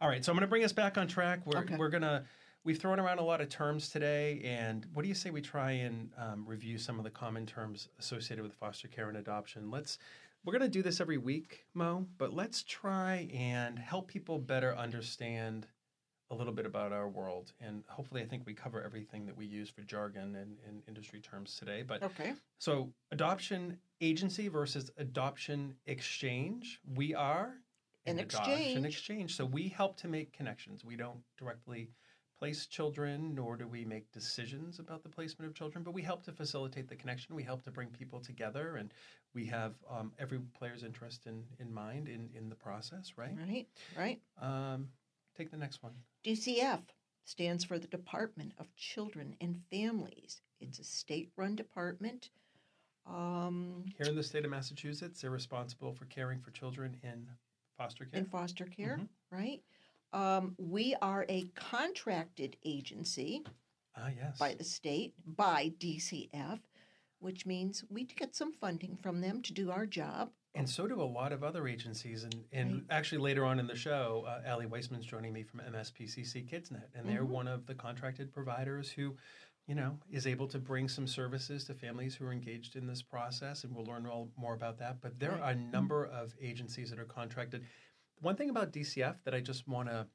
[0.00, 1.40] All right, so I'm going to bring us back on track.
[1.46, 1.76] We're Okay.
[1.76, 2.24] we're gonna
[2.64, 5.70] we've thrown around a lot of terms today, and what do you say we try
[5.72, 9.70] and um, review some of the common terms associated with foster care and adoption?
[9.70, 9.98] Let's
[10.44, 14.76] we're going to do this every week, Mo, but let's try and help people better
[14.76, 15.66] understand
[16.30, 19.46] a little bit about our world, and hopefully, I think we cover everything that we
[19.46, 21.82] use for jargon and, and industry terms today.
[21.82, 22.32] But Okay.
[22.58, 26.80] so, adoption agency versus adoption exchange.
[26.94, 27.54] We are
[28.06, 28.84] An exchange.
[28.86, 29.36] exchange.
[29.36, 30.84] So we help to make connections.
[30.84, 31.90] We don't directly
[32.38, 36.24] place children, nor do we make decisions about the placement of children, but we help
[36.24, 37.34] to facilitate the connection.
[37.34, 38.92] We help to bring people together, and
[39.34, 43.36] we have um, every player's interest in, in mind in, in the process, right?
[43.48, 43.66] Right.
[43.96, 44.20] Right.
[44.40, 44.88] Um,
[45.36, 45.92] take the next one.
[46.24, 46.80] DCF
[47.24, 50.40] stands for the Department of Children and Families.
[50.60, 52.30] It's a state run department.
[53.06, 57.28] Um, Here in the state of Massachusetts, they're responsible for caring for children in
[57.76, 58.20] foster care.
[58.20, 59.08] in foster care, Mhm.
[59.30, 59.62] right?
[60.14, 63.44] Um, we are a contracted agency
[63.96, 64.38] ah, yes.
[64.38, 66.60] by the state, by DCF,
[67.24, 70.30] which means we get some funding from them to do our job.
[70.54, 72.22] And so do a lot of other agencies.
[72.22, 72.84] And, and Right.
[72.90, 76.90] actually, later on in the show, uh, Allie Weissman's joining me from MSPCC KidsNet.
[76.94, 77.28] And they're Mhm.
[77.30, 79.16] one of the contracted providers who,
[79.66, 83.00] you know, is able to bring some services to families who are engaged in this
[83.02, 83.64] process.
[83.64, 85.00] And we'll learn all, more about that.
[85.00, 85.40] But there Right.
[85.40, 87.64] are a number of agencies that are contracted.
[88.20, 90.06] One thing about DCF that I just want to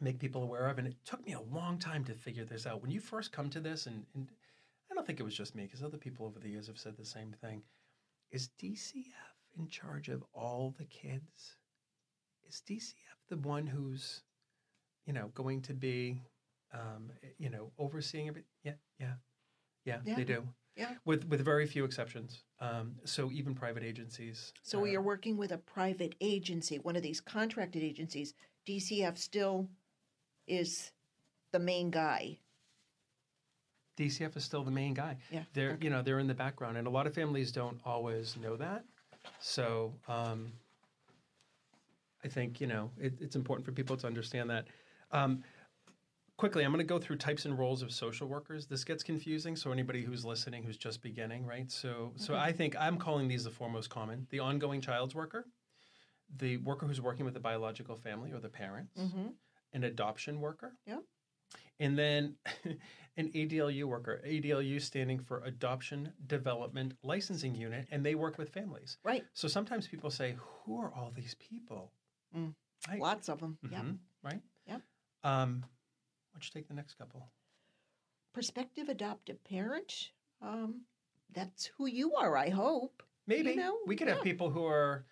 [0.00, 2.82] make people aware of, and it took me a long time to figure this out.
[2.82, 4.32] When you first come to this, and, and
[4.90, 6.96] I don't think it was just me, because other people over the years have said
[6.96, 7.62] the same thing,
[8.30, 9.04] is DCF
[9.58, 11.56] in charge of all the kids?
[12.48, 12.94] Is DCF
[13.28, 14.22] the one who's,
[15.06, 16.22] you know, going to be,
[16.72, 18.48] um, you know, overseeing everything?
[18.64, 19.12] Yeah, yeah,
[19.84, 20.16] yeah, Yeah.
[20.16, 20.48] they do.
[20.76, 20.94] Yeah.
[21.04, 22.44] With with very few exceptions.
[22.60, 24.52] Um, so even private agencies.
[24.62, 28.32] So we uh, are working with a private agency, one of these contracted agencies.
[28.64, 29.68] DCF still
[30.46, 30.92] is
[31.52, 32.38] the main guy.
[33.98, 35.16] DCF is still the main guy.
[35.30, 35.42] Yeah.
[35.54, 35.84] They're okay.
[35.84, 38.84] you know they're in the background, and a lot of families don't always know that.
[39.40, 40.52] So um,
[42.24, 44.66] I think you know it, it's important for people to understand that.
[45.12, 45.42] Um,
[46.36, 48.66] quickly, I'm going to go through types and roles of social workers.
[48.66, 51.70] This gets confusing, so anybody who's listening who's just beginning, right?
[51.70, 52.42] So so Okay.
[52.42, 55.46] I think I'm calling these the four most common: the ongoing child's worker,
[56.36, 59.28] the worker who's working with the biological family or the parents, Mm-hmm.
[59.72, 61.02] an adoption worker, Yep.
[61.80, 62.34] And then
[63.16, 64.20] an ADLU worker.
[64.26, 68.98] ADLU standing for Adoption Development Licensing Unit, and they work with families.
[69.04, 69.24] Right.
[69.32, 71.92] So sometimes people say, "Who are all these people?"
[72.36, 72.54] Mm.
[72.88, 73.00] Right.
[73.00, 73.58] Lots of them.
[73.70, 73.80] Yeah.
[73.80, 73.98] Mhm.
[74.22, 74.40] Right.
[74.66, 74.82] Yep.
[75.24, 77.28] Um, why don't you take the next couple?
[78.32, 80.10] Prospective adoptive parent.
[80.40, 80.82] Um,
[81.32, 83.02] that's who you are, I hope.
[83.26, 84.14] Maybe know, we could yeah.
[84.14, 85.04] have people who are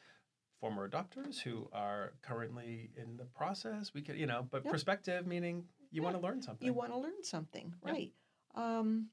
[0.60, 3.92] former adopters who are currently in the process.
[3.92, 4.72] We could, you know, but Yep.
[4.72, 6.04] perspective meaning you Yeah.
[6.10, 6.66] want to learn something.
[6.66, 7.92] You want to learn something, Yep.
[7.92, 8.12] right?
[8.54, 9.10] Um,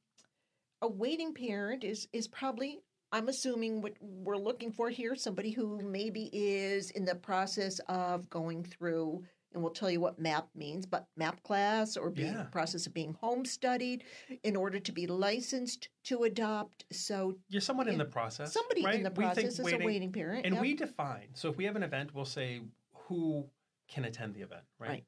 [0.82, 2.80] a waiting parent is is probably.
[3.14, 8.28] I'm assuming what we're looking for here somebody who maybe is in the process of
[8.28, 12.46] going through, and we'll tell you what MAPP means, but MAPP class or being Yeah.
[12.46, 14.04] process of being home studied
[14.42, 16.86] in order to be licensed to adopt.
[16.92, 18.52] So You're someone in the process.
[18.52, 18.96] somebody right?
[18.96, 20.46] in the process is a waiting parent.
[20.48, 20.62] And yep.
[20.64, 21.36] we define.
[21.36, 22.62] So if we have an event, we'll say
[22.94, 23.48] who
[23.88, 24.90] can attend the event, right?
[24.90, 25.06] Right.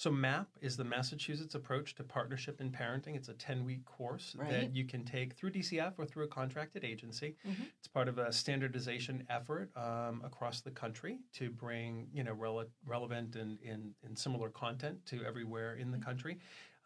[0.00, 3.16] So MAPP is the Massachusetts approach to partnership in parenting.
[3.16, 4.48] It's a 10-week course Right.
[4.50, 7.36] that you can take through DCF or through a contracted agency.
[7.46, 7.66] Mhm.
[7.78, 12.70] It's part of a standardization effort um, across the country to bring you know rele-
[12.86, 16.04] relevant and, and, and similar content to everywhere in the Mm-hmm.
[16.08, 16.38] country.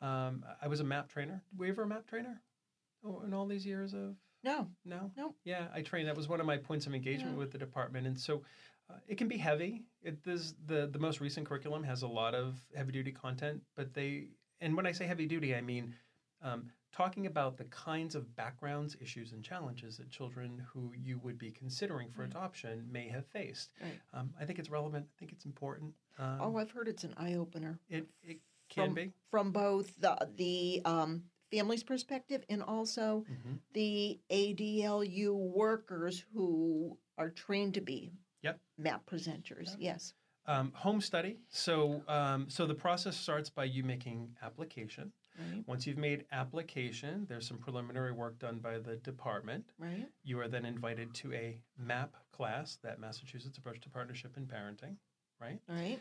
[0.02, 1.40] Um, I was a MAPP trainer.
[1.56, 2.42] Were you ever a MAPP trainer?
[3.04, 5.12] Oh, in all these years of no, no?
[5.16, 5.36] No.
[5.44, 6.08] Yeah, I trained.
[6.08, 7.38] That was one of my points of engagement Yeah.
[7.38, 8.08] with the department.
[8.08, 8.42] And so
[8.90, 9.82] uh, it can be heavy.
[10.02, 13.94] It, this, the, the most recent curriculum has a lot of heavy duty content, but
[13.94, 14.28] they,
[14.60, 15.94] and when I say heavy duty, I mean
[16.42, 21.38] um, talking about the kinds of backgrounds, issues, and challenges that children who you would
[21.38, 22.30] be considering for Right.
[22.30, 23.70] adoption may have faced.
[23.80, 23.98] Right.
[24.12, 25.06] Um, I think it's relevant.
[25.10, 25.94] I think it's important.
[26.18, 27.78] Um, oh, I've heard it's an eye opener.
[27.88, 29.12] it, it can from, be.
[29.30, 33.58] from both the the um, family's perspective and also Mhm.
[33.72, 38.12] the ADLU workers who are trained to be
[38.44, 38.60] Yep.
[38.80, 39.70] MAPP presenters.
[39.70, 39.76] Yep.
[39.78, 40.14] Yes.
[40.46, 41.38] Um, home study.
[41.48, 45.10] So, um, so the process starts by you making application.
[45.38, 45.64] Right.
[45.66, 49.64] Once you've made application, there's some preliminary work done by the department.
[49.78, 50.06] Right.
[50.22, 54.96] You are then invited to a MAPP class, that Massachusetts Approach to Partnership in Parenting,
[55.40, 55.58] right?
[55.68, 55.98] Right.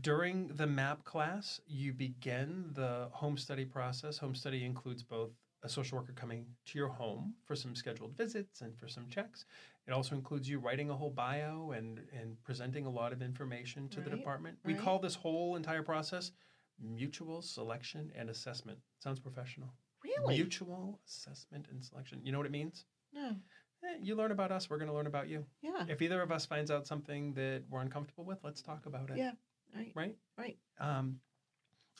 [0.00, 4.18] During the MAPP class, you begin the home study process.
[4.18, 5.30] Home study includes both
[5.62, 9.46] a social worker coming to your home for some scheduled visits and for some checks.
[9.86, 13.88] It also includes you writing a whole bio and, and presenting a lot of information
[13.90, 14.56] to the department.
[14.64, 14.82] We right.
[14.82, 16.32] call this whole entire process
[16.80, 18.78] mutual selection and assessment.
[18.98, 19.74] Sounds professional.
[20.02, 20.34] Really?
[20.34, 22.20] Mutual assessment and selection.
[22.24, 22.86] You know what it means?
[23.12, 23.36] no.
[23.84, 25.44] Eh, you learn about us, we're going to learn about you.
[25.62, 25.84] Yeah.
[25.88, 29.18] If either of us finds out something that we're uncomfortable with, let's talk about it.
[29.18, 29.32] Yeah.
[29.76, 29.92] Right.
[29.94, 30.16] Right?
[30.38, 30.56] Right.
[30.80, 31.20] Um,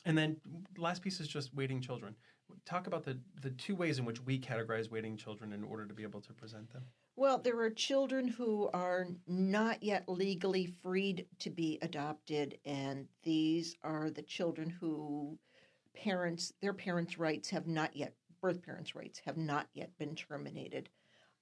[0.05, 0.37] and then
[0.77, 2.15] last piece is just waiting children.
[2.65, 5.93] Talk about the, the two ways in which we categorize waiting children in order to
[5.93, 6.83] be able to present them.
[7.17, 13.75] Well, there are children who are not yet legally freed to be adopted, and these
[13.83, 15.37] are the children who
[15.95, 20.89] parents, their parents' rights have not yet, birth parents' rights have not yet been terminated.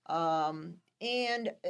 [0.06, 1.70] Um, and uh,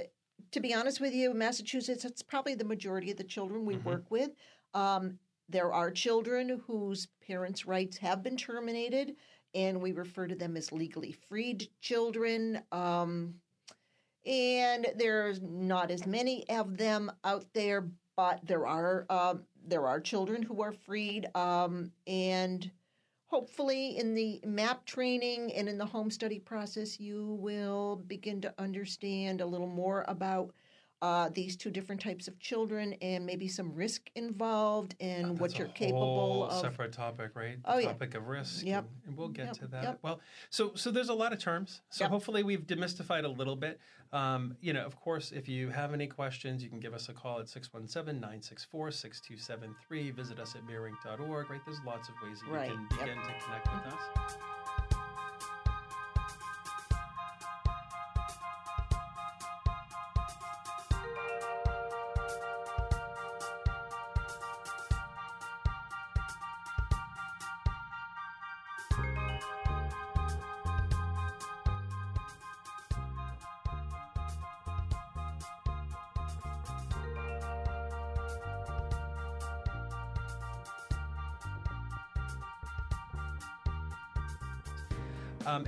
[0.52, 3.84] to be honest with you, Massachusetts, it's probably the majority of the children we Mhm.
[3.86, 4.32] work with.
[4.74, 5.18] Um,
[5.50, 9.16] there are children whose parents' rights have been terminated,
[9.54, 12.62] and we refer to them as legally freed children.
[12.72, 13.36] Um,
[14.26, 20.00] and there's not as many of them out there, but there are um, there are
[20.00, 22.70] children who are freed, um, and
[23.28, 28.54] hopefully in the MAPP training and in the home study process, you will begin to
[28.58, 30.52] understand a little more about.
[31.04, 35.68] Uh, these two different types of children and maybe some risk involved and what you're
[35.68, 36.54] capable whole of.
[36.62, 37.62] Separate topic, right?
[37.62, 37.88] The Oh, yeah.
[37.88, 38.66] topic of risk.
[38.66, 38.86] Yep.
[38.86, 39.84] And, and we'll get Yep, to that.
[39.84, 40.00] yep.
[40.02, 41.82] Well, so so there's a lot of terms.
[41.90, 42.12] So Yep.
[42.12, 43.82] hopefully we've demystified a little bit.
[44.14, 47.14] Um, you know, of course, if you have any questions, you can give us a
[47.14, 50.14] call at 617-964-6273.
[50.14, 51.60] Visit us at mareinc.org, right?
[51.66, 54.38] There's lots of ways that you Right, can begin to connect with us.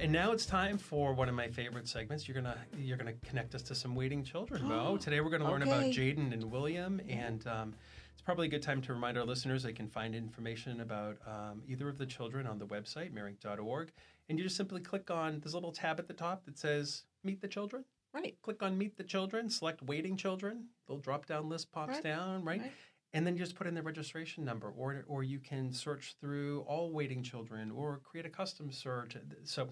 [0.05, 2.27] And now it's time for one of my favorite segments.
[2.27, 4.97] You're gonna you're gonna connect us to some waiting children, Mo.
[5.01, 7.73] Today we're gonna learn about Jaden and William, and um,
[8.13, 11.63] it's probably a good time to remind our listeners they can find information about um,
[11.67, 13.91] either of the children on the website mareinc.org,
[14.29, 17.41] and you just simply click on this little tab at the top that says "Meet
[17.41, 17.83] the Children."
[18.13, 18.37] Right.
[18.43, 20.65] Click on Meet the Children, select Waiting Children.
[20.87, 22.61] The drop down list pops Right, down, right?
[22.61, 22.71] right.
[23.13, 26.91] And then just put in the registration number, or or you can search through all
[26.91, 29.15] waiting children, or create a custom search.
[29.45, 29.69] So,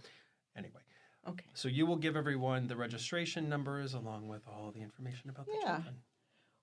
[0.55, 0.81] anyway,
[1.27, 1.45] Okay.
[1.53, 5.53] so you will give everyone the registration numbers along with all the information about the
[5.53, 5.75] Yeah.
[5.75, 6.03] children.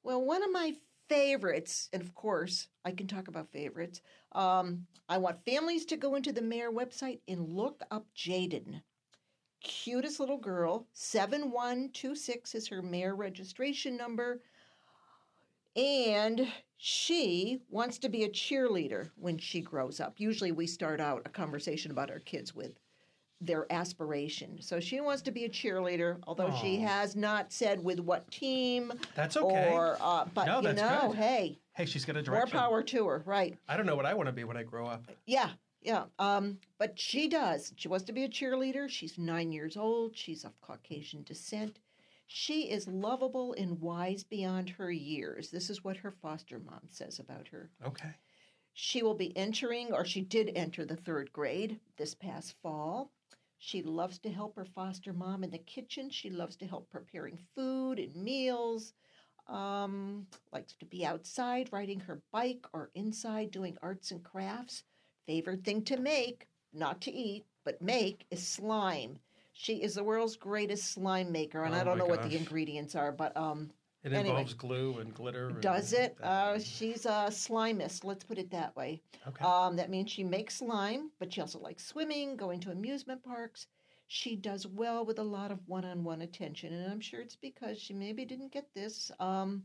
[0.02, 0.76] Well, one of my
[1.08, 4.00] favorites, and of course, I can talk about favorites.
[4.32, 8.82] Um, I want families to go into the MARE website and look up Jaden.
[9.60, 10.86] Cutest little girl.
[10.92, 14.40] 7126 is her MARE registration number.
[15.76, 20.18] And she wants to be a cheerleader when she grows up.
[20.18, 22.78] Usually, we start out a conversation about our kids with
[23.40, 24.58] their aspiration.
[24.60, 28.92] So she wants to be a cheerleader, although she has not said with what team
[29.14, 29.70] That's okay.
[29.72, 31.16] or uh, but No, you that's know, good.
[31.16, 33.56] hey, Hey, she's got a more power to her, right?
[33.68, 35.06] I don't know what I want to be when I grow up.
[35.24, 36.04] Yeah, yeah.
[36.18, 37.72] Um, but she does.
[37.76, 38.88] She wants to be a cheerleader.
[38.88, 40.14] She's nine years old.
[40.14, 41.78] She's of Caucasian descent.
[42.26, 45.50] She is lovable and wise beyond her years.
[45.50, 47.70] This is what her foster mom says about her.
[47.86, 48.10] Okay.
[48.74, 53.10] She will be entering, or she did enter the third grade this past fall.
[53.62, 56.08] She loves to help her foster mom in the kitchen.
[56.08, 58.94] She loves to help preparing food and meals.
[59.46, 64.84] Um, likes to be outside riding her bike or inside doing arts and crafts.
[65.26, 69.18] Favorite thing to make, not to eat, but make, is slime.
[69.52, 72.94] She is the world's greatest slime maker, and Oh I don't know what the ingredients
[72.94, 73.70] are, but um,
[74.02, 74.30] It Anyway.
[74.30, 75.48] involves glue and glitter.
[75.48, 76.16] and does it?
[76.22, 79.02] Uh, she's a slimist, let's put it that way.
[79.28, 79.44] okay.
[79.44, 83.66] Um, that means she makes slime, but she also likes swimming, going to amusement parks.
[84.06, 87.36] She does well with a lot of one on one attention, and I'm sure it's
[87.36, 89.62] because she maybe didn't get this um,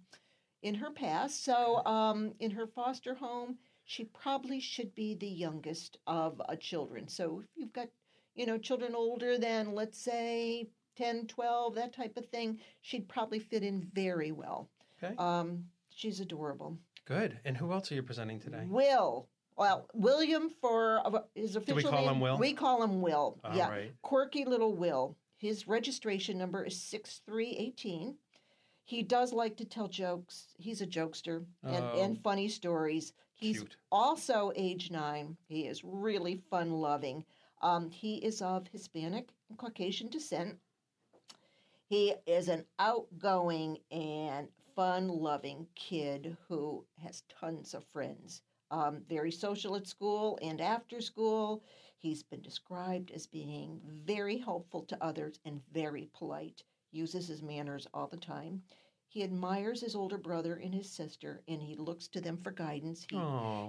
[0.62, 1.44] in her past.
[1.44, 7.08] So, um, in her foster home, she probably should be the youngest of uh, children.
[7.08, 7.88] So, if you've got,
[8.36, 13.40] you know, children older than, let's say, 10, 12, that type of thing, she'd probably
[13.40, 14.70] fit in very well.
[15.04, 15.16] okay.
[15.18, 16.78] Um, she's adorable.
[17.06, 17.40] Good.
[17.46, 18.66] And who else are you presenting today?
[18.68, 19.28] Will.
[19.58, 22.16] Well, William for uh, his official call name.
[22.16, 22.38] him Will?
[22.38, 23.40] We call him Will.
[23.44, 23.94] All yeah, right.
[24.02, 25.16] quirky little Will.
[25.38, 28.16] His registration number is six three eighteen.
[28.84, 30.48] He does like to tell jokes.
[30.58, 32.02] He's a jokester and, Oh.
[32.02, 33.14] and funny stories.
[33.34, 33.78] He's Cute.
[33.92, 35.38] also age nine.
[35.48, 37.24] He is really fun loving.
[37.62, 40.58] Um, he is of Hispanic and Caucasian descent.
[41.88, 48.42] He is an outgoing and fun loving kid who has tons of friends.
[48.72, 51.64] Um, very social at school and after school.
[51.98, 57.88] He's been described as being very helpful to others and very polite, uses his manners
[57.94, 58.64] all the time.
[59.08, 63.06] He admires his older brother and his sister, and he looks to them for guidance.
[63.10, 63.16] He,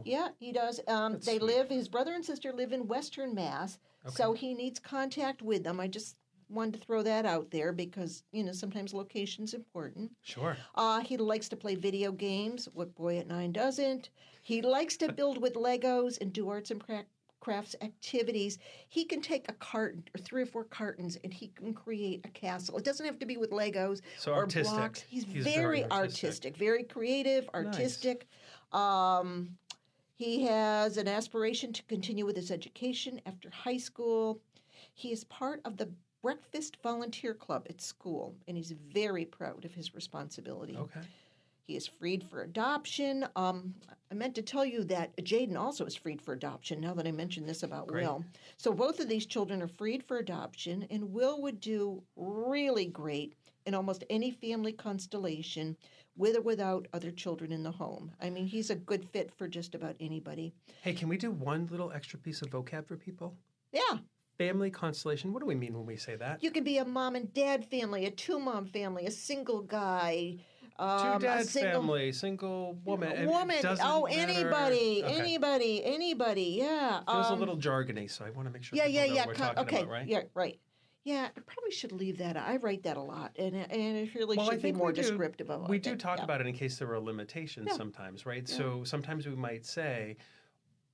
[0.05, 0.81] yeah, he does.
[0.89, 1.43] Um, they sweet.
[1.43, 1.69] live.
[1.69, 5.79] His brother and sister live in Western Mass, so he needs contact with them.
[5.79, 6.17] I just
[6.49, 10.11] wanted to throw that out there because you know sometimes location's important.
[10.23, 10.57] Sure.
[10.75, 12.69] Uh, he likes to play video games.
[12.75, 14.11] What boy at nine doesn't?
[14.43, 17.05] He likes to build with Legos and do arts and cra-
[17.41, 18.59] crafts activities.
[18.89, 22.29] He can take a carton or three or four cartons and he can create a
[22.29, 22.77] castle.
[22.79, 24.77] It doesn't have to be with Legos So or artistic.
[24.77, 25.01] blocks.
[25.03, 26.25] He's, He's very, very artistic.
[26.25, 26.57] artistic.
[26.57, 28.29] very creative, artistic.
[28.73, 29.51] Um,
[30.15, 34.41] he has an aspiration to continue with his education after high school.
[34.95, 35.91] He is part of the
[36.23, 40.77] Breakfast Volunteer Club at school, and he's very proud of his responsibility.
[40.77, 41.01] Okay.
[41.67, 43.27] He is freed for adoption.
[43.35, 43.75] Um,
[44.11, 47.13] I meant to tell you that Jaden also is freed for adoption now that I
[47.13, 48.05] mentioned this about Great.
[48.05, 48.25] Will.
[48.57, 53.35] So both of these children are freed for adoption, and Will would do really great
[53.67, 55.77] in almost any family constellation
[56.17, 58.13] with or without other children in the home.
[58.21, 60.55] I mean, he's a good fit for just about anybody.
[60.83, 63.37] Hey, can we do one little extra piece of vocab for people?
[63.73, 63.99] Yeah,
[64.39, 65.33] Family constellation.
[65.33, 66.43] What do we mean when we say that?
[66.43, 70.37] you can be a mom and dad family, a two mom family, a single guy.
[70.79, 73.13] Um, Two a dad single, family, single woman.
[73.13, 73.57] It woman.
[73.81, 75.19] Oh, anybody, Okay.
[75.19, 76.59] anybody, anybody.
[76.61, 77.01] Yeah.
[77.11, 79.25] Feels um, a little jargony, so I want to make sure Yeah, yeah, yeah.
[79.33, 79.79] con- okay.
[79.79, 80.07] about, right?
[80.07, 80.61] Yeah, right.
[81.05, 82.37] Yeah, I probably should leave that.
[82.37, 85.49] I write that a lot, and and it really Well, I should be more descriptive
[85.51, 85.71] of it.
[85.71, 86.25] We do talk Yeah.
[86.25, 87.77] about it in case there are limitations Yeah.
[87.77, 88.47] sometimes, right?
[88.47, 90.17] So sometimes we might say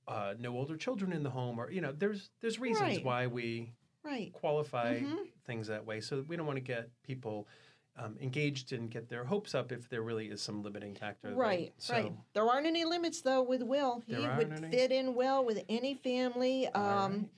[0.07, 3.05] uh, no older children in the home, or you know, there's there's reasons Right.
[3.05, 3.71] why we
[4.03, 4.31] right.
[4.33, 5.27] qualify Mhm.
[5.45, 6.01] things that way.
[6.01, 7.47] So we don't want to get people
[7.95, 11.35] um, engaged and get their hopes up if there really is some limiting factor.
[11.35, 12.11] Right, So, right.
[12.33, 14.01] There aren't any limits though with Will.
[14.07, 14.69] He would any?
[14.71, 16.67] fit in well with any family.
[16.69, 17.29] Um, right.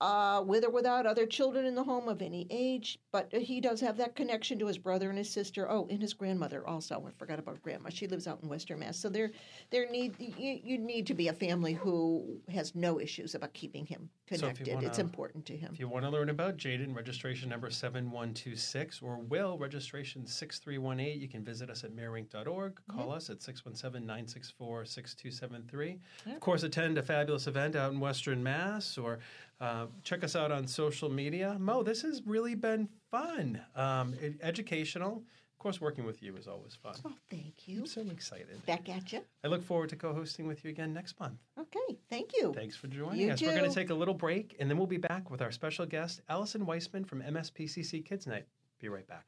[0.00, 2.98] Uh, with or without other children in the home of any age.
[3.12, 5.70] But he does have that connection to his brother and his sister.
[5.70, 7.02] Oh, and his grandmother also.
[7.06, 7.90] I forgot about grandma.
[7.90, 8.98] She lives out in Western Mass.
[8.98, 9.30] So there,
[9.70, 13.86] there need you, you need to be a family who has no issues about keeping
[13.86, 14.66] him So connected.
[14.68, 15.70] it's wanna- important to him.
[15.72, 21.28] If you want to learn about Jaden, registration number 7126 or Will, registration 6318, you
[21.28, 22.80] can visit us at mareinc.org.
[22.88, 25.98] Call us at 617 964 6273.
[26.34, 29.20] Of course, attend a fabulous event out in Western Mass or
[29.60, 31.56] uh, check us out on social media.
[31.58, 35.22] Mo, this has really been fun, um, educational.
[35.52, 36.94] Of course, working with you is always fun.
[37.06, 37.80] Oh, thank you.
[37.80, 38.64] I'm so excited.
[38.66, 39.22] Back at you.
[39.42, 41.38] I look forward to co hosting with you again next month.
[41.58, 42.52] Okay, thank you.
[42.54, 43.40] Thanks for joining You us.
[43.40, 45.86] We're going to take a little break and then we'll be back with our special
[45.86, 48.42] guest, Allison Weissman from MSPCC KidsNet.
[48.78, 49.24] Be right back.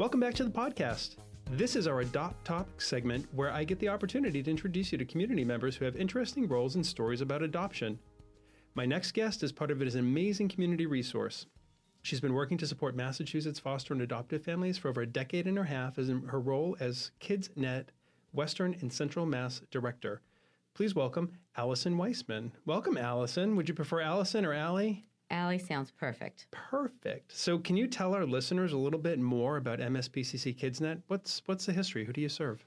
[0.00, 1.16] Welcome back to the podcast.
[1.50, 5.04] This is our Adopt Topic segment where I get the opportunity to introduce you to
[5.04, 7.98] community members who have interesting roles and stories about adoption.
[8.74, 11.44] My next guest is part of an amazing community resource.
[12.00, 15.58] She's been working to support Massachusetts foster and adoptive families for over a decade and
[15.58, 17.88] a half as in her role as KidsNet
[18.32, 20.22] Western and Central Mass Director.
[20.72, 22.52] Please welcome Allison Weissman.
[22.64, 23.54] Welcome, Allison.
[23.54, 25.09] Would you prefer Allison or Allie?
[25.30, 26.46] Allie sounds perfect.
[26.50, 27.36] Perfect.
[27.36, 31.02] So, can you tell our listeners a little bit more about MSPCC KidsNet?
[31.06, 32.04] What's what's the history?
[32.04, 32.64] Who do you serve?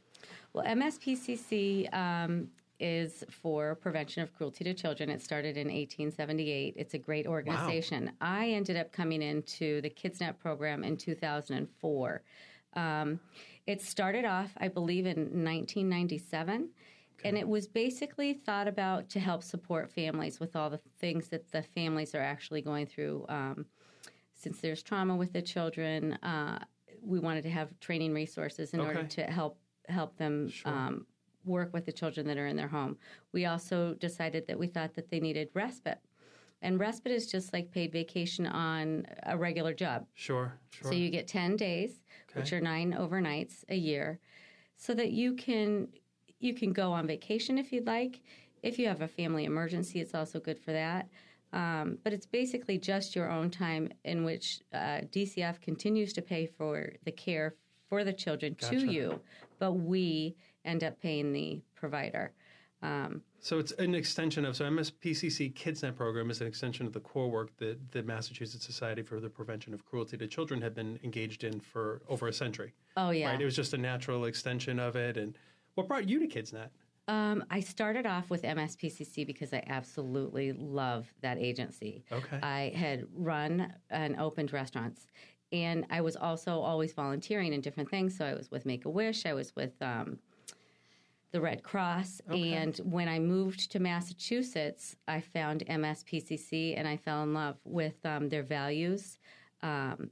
[0.53, 2.47] Well, MSPCC um,
[2.80, 5.09] is for prevention of cruelty to children.
[5.09, 6.76] It started in 1878.
[6.78, 8.11] It's a great organization.
[8.22, 12.22] I ended up coming into the KidsNet program in 2004.
[12.76, 13.20] Um,
[13.68, 16.70] it started off, I believe, in 1997.
[17.24, 21.51] And it was basically thought about to help support families with all the things that
[21.51, 23.26] the families are actually going through.
[23.30, 23.66] Um,
[24.34, 26.59] since there's trauma with the children, uh,
[27.01, 29.57] we wanted to have training resources in order to help
[29.89, 31.05] help them um,
[31.45, 32.97] work with the children that are in their home.
[33.34, 35.99] We also decided that we thought that they needed respite,
[36.61, 40.05] and respite is just like paid vacation on a regular job.
[40.14, 40.91] Sure, sure.
[40.91, 41.99] So you get 10 days,
[42.34, 44.20] which are nine overnights a year,
[44.78, 45.89] so that you can
[46.44, 48.20] you can go on vacation if you'd like.
[48.62, 51.08] If you have a family emergency, it's also good for that.
[51.54, 56.46] Um, but it's basically just your own time in which uh, DCF continues to pay
[56.48, 57.56] for the care
[57.88, 58.80] for the children Gotcha.
[58.80, 59.20] to you,
[59.60, 60.36] but we
[60.66, 62.32] end up paying the provider.
[62.82, 67.00] Um, So it's an extension of so MSPCC KidsNet program is an extension of the
[67.00, 71.00] core work that the Massachusetts Society for the Prevention of Cruelty to Children had been
[71.04, 72.74] engaged in for over a century.
[72.98, 73.41] oh yeah, Right?
[73.41, 75.18] It was just a natural extension of it.
[75.18, 75.38] And
[75.76, 76.69] what brought you to KidsNet?
[77.07, 82.03] Um, I started off with MSPCC because I absolutely love that agency.
[82.11, 82.39] Okay.
[82.41, 85.07] I had run and opened restaurants,
[85.51, 88.17] and I was also always volunteering in different things.
[88.17, 90.17] So I was with Make a Wish, I was with um,
[91.32, 97.24] the Red Cross, and when I moved to Massachusetts, I found MSPCC, and I fell
[97.24, 99.17] in love with um, their values.
[99.61, 100.09] Um,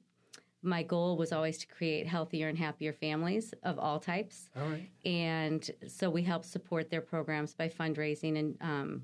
[0.64, 4.49] my goal was always to create healthier and happier families of all types.
[4.55, 4.89] All right.
[5.05, 9.01] And so we help support their programs by fundraising and um,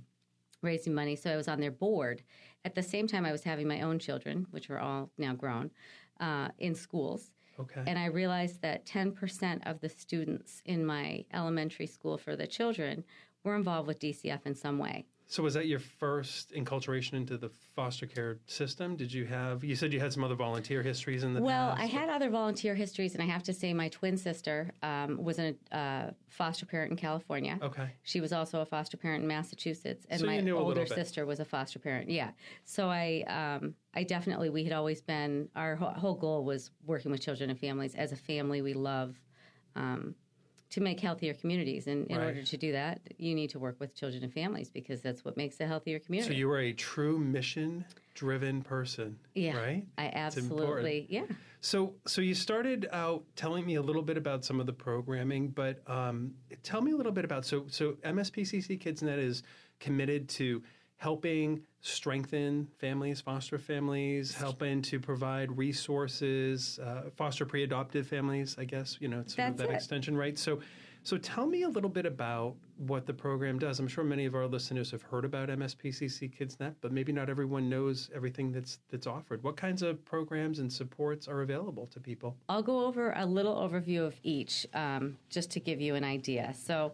[0.62, 1.16] raising money.
[1.16, 2.24] So I was on their board.
[2.66, 5.72] At the same time, I was having my own children, which are all now grown,
[6.20, 7.32] uh, in schools.
[7.60, 7.84] Okay.
[7.88, 13.04] And I realized that 10% of the students in my elementary school for the children
[13.44, 15.06] were involved with DCF in some way.
[15.30, 18.96] So was that your first enculturation into the foster care system?
[18.96, 19.62] Did you have?
[19.62, 21.82] You said you had some other volunteer histories in the Well, past.
[21.82, 25.38] I had other volunteer histories, and I have to say, my twin sister um, was
[25.38, 27.60] a uh, foster parent in California.
[27.62, 27.90] Okay.
[28.04, 30.70] She was also a foster parent in Massachusetts, and So you my knew a little
[30.70, 32.10] older sister was a foster parent.
[32.10, 32.32] Yeah,
[32.64, 37.12] so I, um, I definitely we had always been our whole, whole goal was working
[37.12, 37.96] with children and families.
[37.96, 39.20] As a family, we love
[39.76, 40.16] um,
[40.70, 42.28] to make healthier communities, and in Right.
[42.28, 45.38] order to do that, you need to work with children and families because that's what
[45.38, 46.34] makes a healthier community.
[46.34, 49.18] So you are a true mission-driven person.
[49.34, 49.86] yeah, Right.
[49.98, 51.24] I absolutely yeah.
[51.62, 55.50] So, so you started out telling me a little bit about some of the programming,
[55.50, 59.44] but um, tell me a little bit about so so MSPCC KidsNet is
[59.80, 60.62] committed to
[60.98, 68.56] helping strengthen families, foster families, helping to provide resources, uh, foster pre-adoptive families.
[68.58, 69.76] I guess you know it's sort of that it.
[69.76, 70.38] extension, right?
[70.38, 70.60] So,
[71.04, 73.80] so tell me a little bit about what the program does.
[73.80, 77.70] I'm sure many of our listeners have heard about MSPCC KidsNet, but maybe not everyone
[77.70, 79.44] knows everything that's that's offered.
[79.44, 82.36] What kinds of programs and supports are available to people?
[82.50, 86.54] I'll go over a little overview of each um, just to give you an idea.
[86.56, 86.94] So,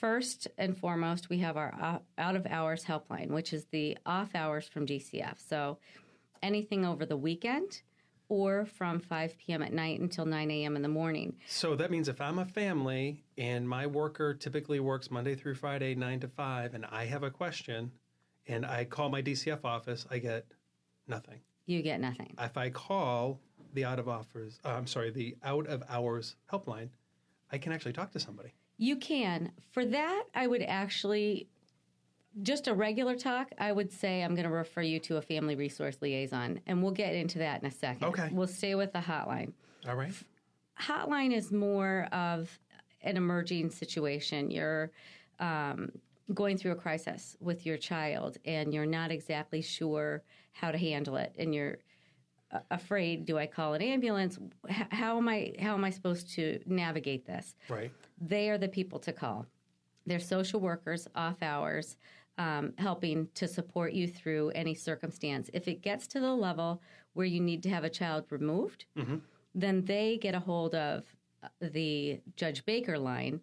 [0.00, 4.66] first and foremost, we have our out of hours helpline, which is the off hours
[4.66, 5.36] from DCF.
[5.48, 5.78] So,
[6.42, 7.82] anything over the weekend
[8.28, 9.62] or from 5 p.m.
[9.62, 10.74] at night until 9 a.m.
[10.74, 11.36] in the morning.
[11.48, 15.94] So that means if I'm a family and my worker typically works Monday through Friday,
[15.94, 17.92] nine to five, and I have a question
[18.48, 20.46] and I call my DCF office, I get
[21.06, 21.40] nothing.
[21.66, 22.34] You get nothing.
[22.40, 23.38] If I call
[23.74, 26.88] the out of offers, uh, I'm sorry, the out of hours helpline,
[27.50, 28.54] I can actually talk to somebody.
[28.82, 29.52] You can.
[29.70, 31.46] For that, I would actually,
[32.42, 35.54] just a regular talk, I would say I'm going to refer you to a family
[35.54, 38.08] resource liaison, and we'll get into that in a second.
[38.08, 38.28] Okay.
[38.32, 39.52] We'll stay with the hotline.
[39.88, 40.12] All right.
[40.80, 42.58] Hotline is more of
[43.02, 44.50] an emerging situation.
[44.50, 44.90] You're
[45.38, 45.92] um,
[46.34, 51.14] going through a crisis with your child, and you're not exactly sure how to handle
[51.14, 51.78] it, and you're
[52.70, 53.24] afraid.
[53.24, 54.38] Do I call an ambulance?
[54.68, 55.54] H- how am I?
[55.60, 57.54] How am I supposed to navigate this?
[57.68, 57.90] Right.
[58.20, 59.46] they are the people to call.
[60.06, 61.96] They're social workers, off hours,
[62.38, 65.48] um, helping to support you through any circumstance.
[65.52, 66.82] If it gets to the level
[67.14, 68.86] where you need to have a child removed,
[69.54, 71.04] then they get a hold of
[71.42, 73.40] uh, the Judge Baker line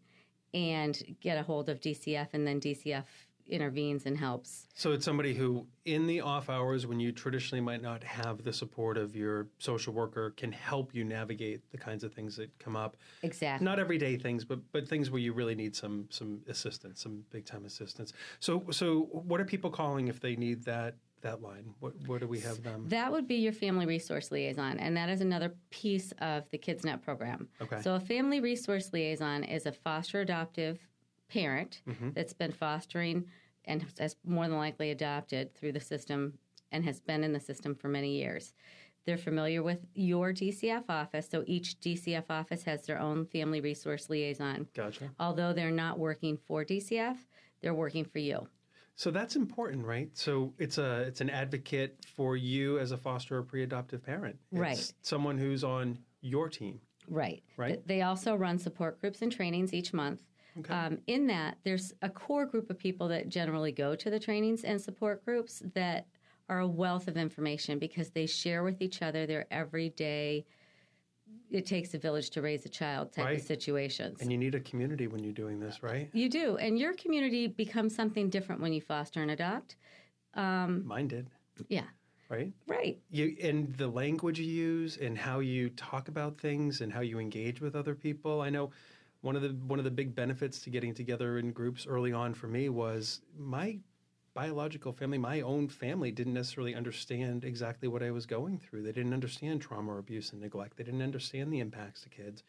[0.53, 3.03] and get a hold of DCF, and then DCF
[3.49, 4.67] intervenes and helps.
[4.75, 8.53] So it's somebody who, in the off hours when you traditionally might not have the
[8.53, 12.75] support of your social worker, can help you navigate the kinds of things that come
[12.75, 12.97] up.
[13.23, 13.65] Exactly.
[13.65, 17.45] Not everyday things, but but things where you really need some some assistance, some big
[17.45, 18.13] time assistance.
[18.39, 21.73] So so what are people calling if they need that that line?
[21.79, 22.85] What what do we have them?
[22.87, 27.01] That would be your family resource liaison, and that is another piece of the KidsNet
[27.01, 27.47] program.
[27.61, 27.81] Okay.
[27.81, 30.79] So, a family resource liaison is a foster adoptive
[31.29, 32.09] parent mm-hmm.
[32.11, 33.25] that's been fostering
[33.65, 36.33] and has more than likely adopted through the system
[36.71, 38.53] and has been in the system for many years.
[39.05, 44.09] They're familiar with your DCF office, so each DCF office has their own family resource
[44.09, 44.67] liaison.
[44.75, 45.09] Gotcha.
[45.19, 47.17] Although they're not working for DCF,
[47.61, 48.47] they're working for you.
[48.95, 50.09] So that's important, right?
[50.13, 54.37] So it's a it's an advocate for you as a foster or pre-adoptive parent.
[54.51, 54.93] It's Right.
[55.01, 56.81] Someone who's on your team.
[57.07, 57.41] Right.
[57.55, 57.85] Right.
[57.87, 60.21] They also run support groups and trainings each month.
[60.69, 64.63] Um, in that, there's a core group of people that generally go to the trainings
[64.63, 66.05] and support groups that
[66.49, 70.45] are a wealth of information because they share with each other their everyday,
[71.51, 73.37] it takes a village to raise a child type Right.
[73.39, 74.21] of situations.
[74.21, 76.09] And you need a community when you're doing this, right?
[76.13, 76.57] you do.
[76.57, 79.75] And your community becomes something different when you foster and adopt.
[80.35, 81.29] Mine did,
[81.67, 81.87] Yeah.
[82.29, 82.51] right?
[82.67, 82.99] Right.
[83.11, 87.19] You and the language you use and how you talk about things and how you
[87.19, 88.41] engage with other people.
[88.41, 88.71] I know
[89.21, 92.33] one of the one of the big benefits to getting together in groups early on
[92.33, 93.79] for me was my
[94.33, 98.83] biological family, my own family didn't necessarily understand exactly what I was going through.
[98.83, 100.77] They didn't understand trauma or abuse and neglect.
[100.77, 102.43] They didn't understand the impacts to kids.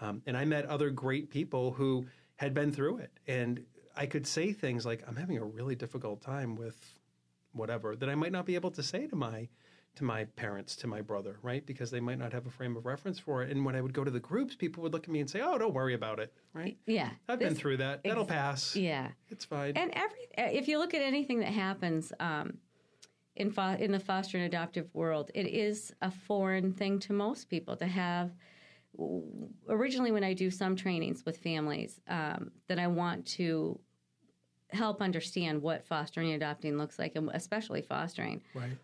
[0.00, 2.06] Um, and I met other great people who
[2.36, 3.10] had been through it.
[3.26, 3.64] And
[3.96, 6.76] I could say things like, I'm having a really difficult time with
[7.52, 9.48] whatever that I might not be able to say to my
[10.00, 11.64] to my parents, to my brother, right?
[11.66, 13.50] Because they might not have a frame of reference for it.
[13.50, 15.42] And when I would go to the groups, people would look at me and say,
[15.42, 16.78] "Oh, don't worry about it." Right?
[16.86, 17.10] Yeah.
[17.28, 18.02] I've been through that.
[18.02, 18.74] That'll pass.
[18.74, 19.08] Yeah.
[19.28, 19.76] It's fine.
[19.76, 22.56] And every if you look at anything that happens um,
[23.36, 27.50] in fo- in the foster and adoptive world, it is a foreign thing to most
[27.50, 28.32] people to have.
[29.68, 33.78] Originally, when I do some trainings with families, um, that I want to
[34.70, 38.42] help understand what fostering and adopting looks like, and especially fostering.
[38.54, 38.78] right.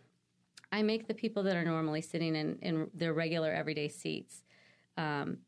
[0.76, 4.42] I make the people that are normally sitting in, in their regular everyday seats,
[4.98, 5.38] um,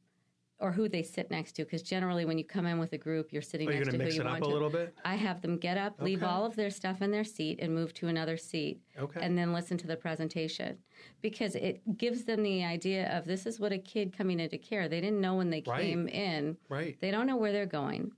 [0.59, 3.31] or who they sit next to, because generally when you come in with a group,
[3.31, 4.53] you're sitting you next going to to who mix you it up want a to.
[4.55, 4.97] little bit?
[5.05, 7.93] I have them get up, leave all of their stuff in their seat, and move
[7.95, 9.21] to another seat, Okay.
[9.21, 10.79] and then listen to the presentation,
[11.21, 14.89] because it gives them the idea of this is what a kid coming into care.
[14.89, 15.83] They didn't know when they Right.
[15.83, 16.57] came in.
[16.71, 16.97] Right.
[17.03, 18.13] They don't know where they're going.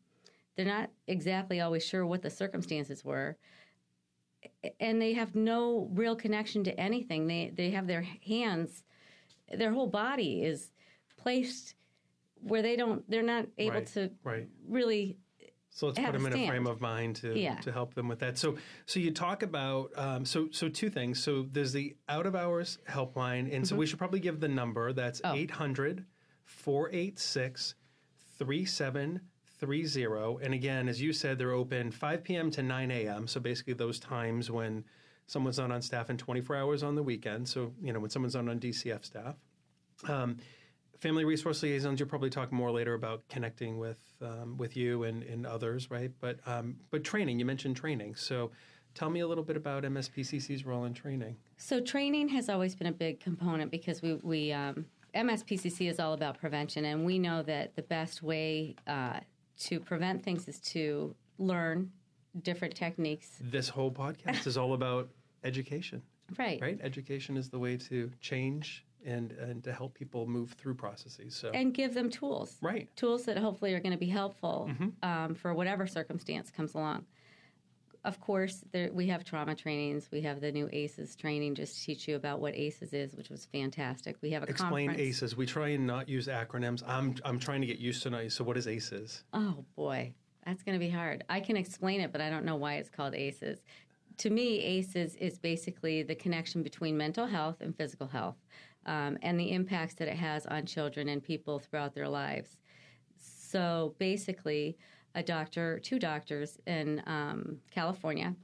[0.57, 3.37] They're not exactly always sure what the circumstances were.
[4.79, 7.27] And they have no real connection to anything.
[7.27, 8.83] They they have their hands,
[9.51, 10.71] their whole body is
[11.17, 11.75] placed
[12.43, 13.09] where they don't.
[13.11, 13.87] They're not able Right.
[13.89, 14.49] to Right.
[14.69, 15.17] really.
[15.73, 17.55] So let's put them in a frame of mind to, Yeah.
[17.61, 18.37] to help them with that.
[18.37, 21.23] So so you talk about um, so so two things.
[21.23, 24.93] So there's the out of hours helpline, and so we should probably give the number.
[24.93, 25.35] That's Mm-hmm.
[25.37, 25.39] Oh.
[25.39, 26.05] 800
[26.45, 27.75] 486
[29.63, 30.45] 830.
[30.45, 32.51] And again, as you said, they're open 5 p.m.
[32.53, 33.27] to 9 a.m.
[33.27, 34.85] So basically, those times when
[35.31, 37.49] someone's not on staff and 24 hours on the weekend.
[37.49, 39.37] So, you know, when someone's not on DCF staff.
[40.09, 40.39] Um,
[40.99, 45.23] family resource liaisons, you'll probably talk more later about connecting with um, with you and,
[45.23, 46.11] and others, right?
[46.21, 48.17] But um, but training, you mentioned training.
[48.17, 48.51] So
[48.95, 51.37] tell me a little bit about MSPCC's role in training.
[51.59, 56.13] So training has always been a big component because we, we um, MSPCC is all
[56.13, 59.21] about prevention, and we know that the best way uh,
[59.61, 61.91] to prevent things is to learn
[62.43, 63.39] different techniques.
[63.41, 65.09] This whole podcast is all about
[65.45, 66.03] education.
[66.39, 66.61] Right.
[66.63, 66.79] Right?
[66.81, 71.35] Education is the way to change and and to help people move through processes.
[71.35, 72.57] So and give them tools.
[72.63, 72.89] Right.
[72.95, 74.71] Tools that hopefully are going to be helpful
[75.03, 77.05] um, for whatever circumstance comes along.
[78.03, 80.09] Of course, there, we have trauma trainings.
[80.11, 83.29] We have the new ACEs training just to teach you about what ACEs is, which
[83.29, 84.17] was fantastic.
[84.23, 85.23] We have a explain conference.
[85.23, 85.37] ACEs.
[85.37, 86.83] We try and not use acronyms.
[86.87, 88.33] I'm I'm trying to get used to it.
[88.33, 89.25] So what is ACEs?
[89.35, 90.15] Oh boy,
[90.47, 91.25] that's going to be hard.
[91.29, 93.61] I can explain it, but I don't know why it's called ACEs.
[94.19, 98.37] To me, ACEs is basically the connection between mental health and physical health
[98.87, 102.57] um, and the impacts that it has on children and people throughout their lives.
[103.19, 104.77] So basically,
[105.15, 108.35] a doctor, two doctors in um, California,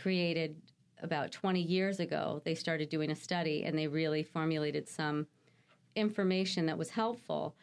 [0.00, 0.56] created
[1.02, 5.26] about 20 years ago, they started doing a study and they really formulated some
[5.94, 7.54] information that was helpful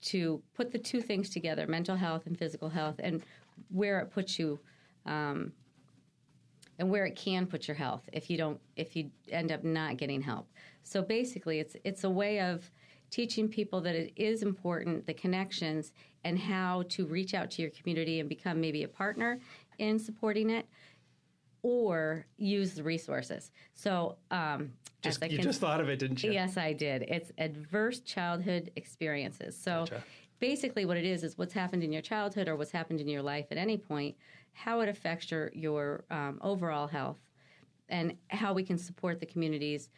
[0.00, 3.22] to put the two things together mental health and physical health and
[3.70, 4.58] where it puts you
[5.06, 5.52] um,
[6.78, 9.96] and where it can put your health if you don't if you end up not
[9.96, 10.48] getting help.
[10.82, 12.70] So basically it's it's a way of
[13.14, 15.92] teaching people that it is important the connections
[16.24, 19.38] and how to reach out to your community and become maybe a partner
[19.78, 20.66] in supporting it
[21.62, 26.32] or use the resources so um, Just, you just thought of it, didn't you?
[26.32, 27.02] Yes, I did.
[27.02, 29.56] It's adverse childhood experiences.
[29.56, 30.02] So Gotcha.
[30.40, 33.22] basically, what it is is what's happened in your childhood or what's happened in your
[33.22, 34.16] life at any point,
[34.54, 37.18] how it affects your your um, overall health,
[37.88, 39.88] and how we can support the communities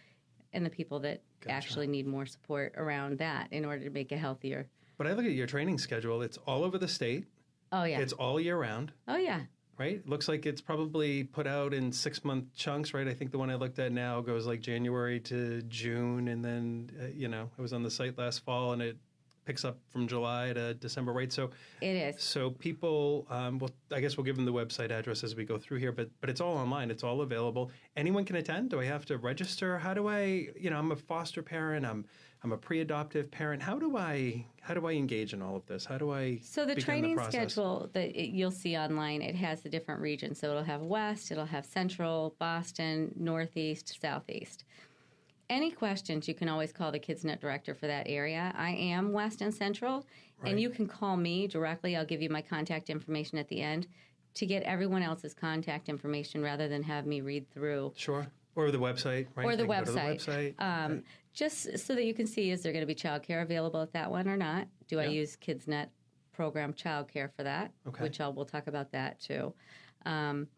[0.56, 4.16] and the people that actually need more support around that in order to make it
[4.16, 4.66] healthier.
[4.98, 6.22] But I look at your training schedule.
[6.22, 7.26] It's all over the state.
[7.70, 7.98] Oh yeah.
[8.00, 8.90] It's all year round.
[9.06, 9.42] oh yeah.
[9.78, 10.04] right?
[10.08, 13.06] Looks like it's probably put out in six month chunks, right?
[13.06, 16.90] I think the one I looked at now goes like January to June, and then
[17.00, 18.96] uh, you know I was on the site last fall, and it
[19.46, 21.32] picks up from July to December, right?
[21.32, 22.22] So It is.
[22.22, 25.56] so people, um, well, I guess we'll give them the website address as we go
[25.56, 26.90] through here, but but it's all online.
[26.90, 27.70] It's all available.
[27.96, 28.70] Anyone can attend.
[28.70, 29.78] Do I have to register?
[29.78, 30.48] How do I?
[30.58, 31.86] You know, I'm a foster parent.
[31.86, 32.04] I'm
[32.42, 33.62] I'm a pre-adoptive parent.
[33.62, 35.84] How do I how do I engage in all of this?
[35.84, 36.40] How do I?
[36.42, 37.32] So the training process?
[37.32, 40.40] schedule that it, you'll see online, it has the different regions.
[40.40, 44.64] So it'll have West, it'll have Central, Boston, Northeast, Southeast.
[45.48, 48.52] Any questions, you can always call the KidsNet director for that area.
[48.56, 50.04] I am West and Central,
[50.40, 50.50] Right.
[50.50, 51.96] and you can call me directly.
[51.96, 53.86] I'll give you my contact information at the end
[54.34, 58.26] to get everyone else's contact information rather than have me read through Sure.
[58.56, 59.46] Or the website, right?
[59.46, 60.54] or the go to website, website.
[60.60, 63.92] Um, just so that you can see is there going to be childcare available at
[63.92, 64.66] that one or not?
[64.88, 65.88] Do I use KidsNet
[66.32, 67.70] program childcare for that?
[67.86, 68.02] Okay.
[68.02, 69.54] Which I'll we'll talk about that too.
[70.06, 70.48] Um,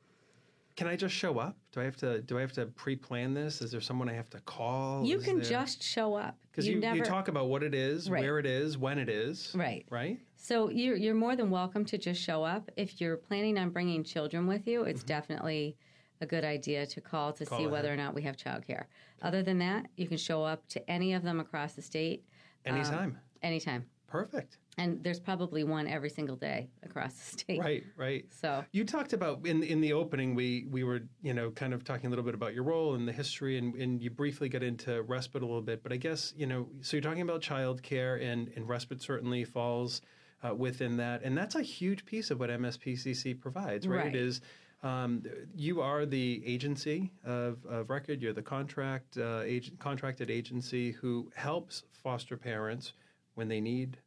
[0.78, 1.56] Can I just show up?
[1.72, 2.20] Do I have to?
[2.22, 3.62] Do I have to pre-plan this?
[3.62, 5.04] Is there someone I have to call?
[5.04, 7.74] you Is can there- just show up because you, you, never talk about what it
[7.74, 8.22] is, Right.
[8.22, 9.84] where it is, when it is, right.
[9.90, 10.20] right?
[10.36, 12.70] So you're you're more than welcome to just show up.
[12.76, 15.76] If you're planning on bringing children with you, it's definitely
[16.20, 17.48] a good idea to call to Mm-hmm.
[17.48, 17.72] Call see ahead.
[17.72, 18.84] whether or not we have childcare.
[19.20, 22.22] Other than that, you can show up to any of them across the state
[22.64, 23.18] Anytime.
[23.42, 23.84] anytime.
[24.06, 24.58] Perfect.
[24.78, 27.60] And there's probably one every single day across the state.
[27.60, 28.24] Right, right.
[28.40, 30.34] So You talked about in in the opening.
[30.34, 33.06] We we were you know kind of talking a little bit about your role and
[33.06, 35.82] the history, and, and you briefly got into respite a little bit.
[35.82, 40.00] But I guess you know, so you're talking about childcare, and and respite certainly falls
[40.44, 43.86] uh, within that, and that's a huge piece of what MSPCC provides.
[43.86, 44.14] Right, Right.
[44.14, 44.40] it is.
[44.84, 45.24] Um,
[45.56, 48.22] you are the agency of, of record.
[48.22, 52.92] You're the contract uh, agent, contracted agency who helps foster parents
[53.34, 53.98] when they need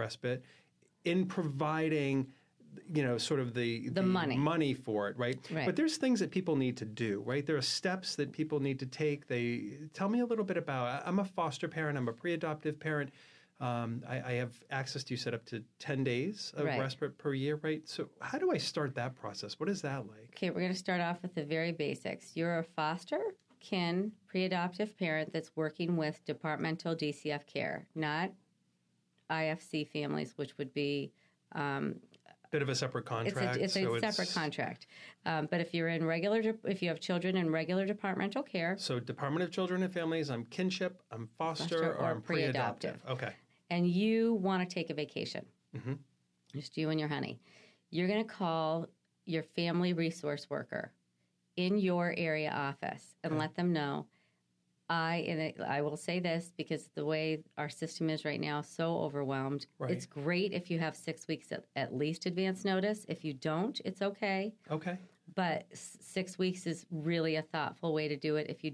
[0.00, 0.42] respite
[1.04, 2.26] in providing
[2.94, 4.36] you know sort of the The money.
[4.36, 5.38] money for it right?
[5.50, 5.66] Right.
[5.66, 8.78] but there's things that people need to do right there are steps that people need
[8.78, 9.48] to take they
[9.92, 13.10] tell me a little bit about i'm a foster parent i'm a pre-adoptive parent
[13.68, 16.78] um, I, I have access to set up to 10 days of Right.
[16.80, 20.28] respite per year right so how do i start that process what is that like
[20.36, 22.24] Okay, we're going to start off with the very basics.
[22.36, 23.20] You're a foster,
[23.68, 28.30] kin, pre adoptive parent that's working with departmental DCF care, not
[29.30, 31.12] IFC families, which would be
[31.52, 31.96] um,
[32.50, 34.86] bit of a separate it's contract a, it's so a separate contract.
[35.24, 38.74] Um, but if you're in regular, de- if you have children in regular departmental care,
[38.78, 43.00] so department of children and families i'm kinship i'm foster, Foster or, or i'm pre-adoptive
[43.00, 43.24] pre-adoptive.
[43.26, 43.34] okay
[43.70, 45.46] and you want to take a vacation,
[46.52, 47.40] just you and your honey.
[47.90, 48.86] You're going to call
[49.26, 50.92] your family resource worker
[51.56, 54.06] in your area office and let them know.
[54.90, 58.98] I and I will say this because the way our system is right now, so
[58.98, 59.66] overwhelmed.
[59.78, 59.92] Right.
[59.92, 63.06] It's great if you have six weeks at, at least advance notice.
[63.08, 64.52] If you don't, it's okay.
[64.70, 64.98] Okay.
[65.36, 68.48] But s- six weeks is really a thoughtful way to do it.
[68.50, 68.72] If you,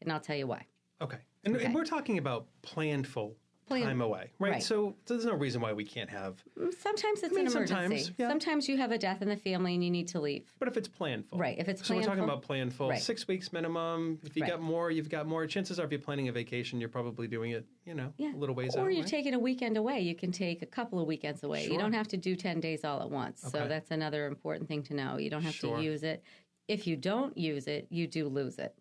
[0.00, 0.64] and I'll tell you why.
[1.02, 1.18] Okay.
[1.44, 1.66] And, Okay.
[1.66, 3.34] and we're talking about planful
[3.68, 4.52] Plan- time away, right?
[4.52, 4.62] right.
[4.62, 6.42] So there's no reason why we can't have.
[6.80, 7.66] Sometimes it's mean, an emergency.
[7.74, 8.28] sometimes, yeah.
[8.28, 10.50] Sometimes you have a death in the family and you need to leave.
[10.58, 13.00] But if it's planful, Right, if it's so we're talking about planful, Right.
[13.00, 14.18] six weeks minimum.
[14.24, 14.50] If you Right.
[14.52, 15.46] got more, you've got more.
[15.46, 18.34] Chances are, if you're planning a vacation, you're probably doing it, you know, Yeah.
[18.34, 18.92] a little ways or out.
[18.92, 19.06] you're right?
[19.10, 20.00] taking a weekend away.
[20.00, 21.68] You can take a couple of weekends away.
[21.70, 23.42] You don't have to do 10 days all at once.
[23.42, 25.18] So that's another important thing to know.
[25.18, 25.76] You don't have Sure.
[25.76, 26.22] to use it.
[26.68, 28.74] If you don't use it, you do lose it.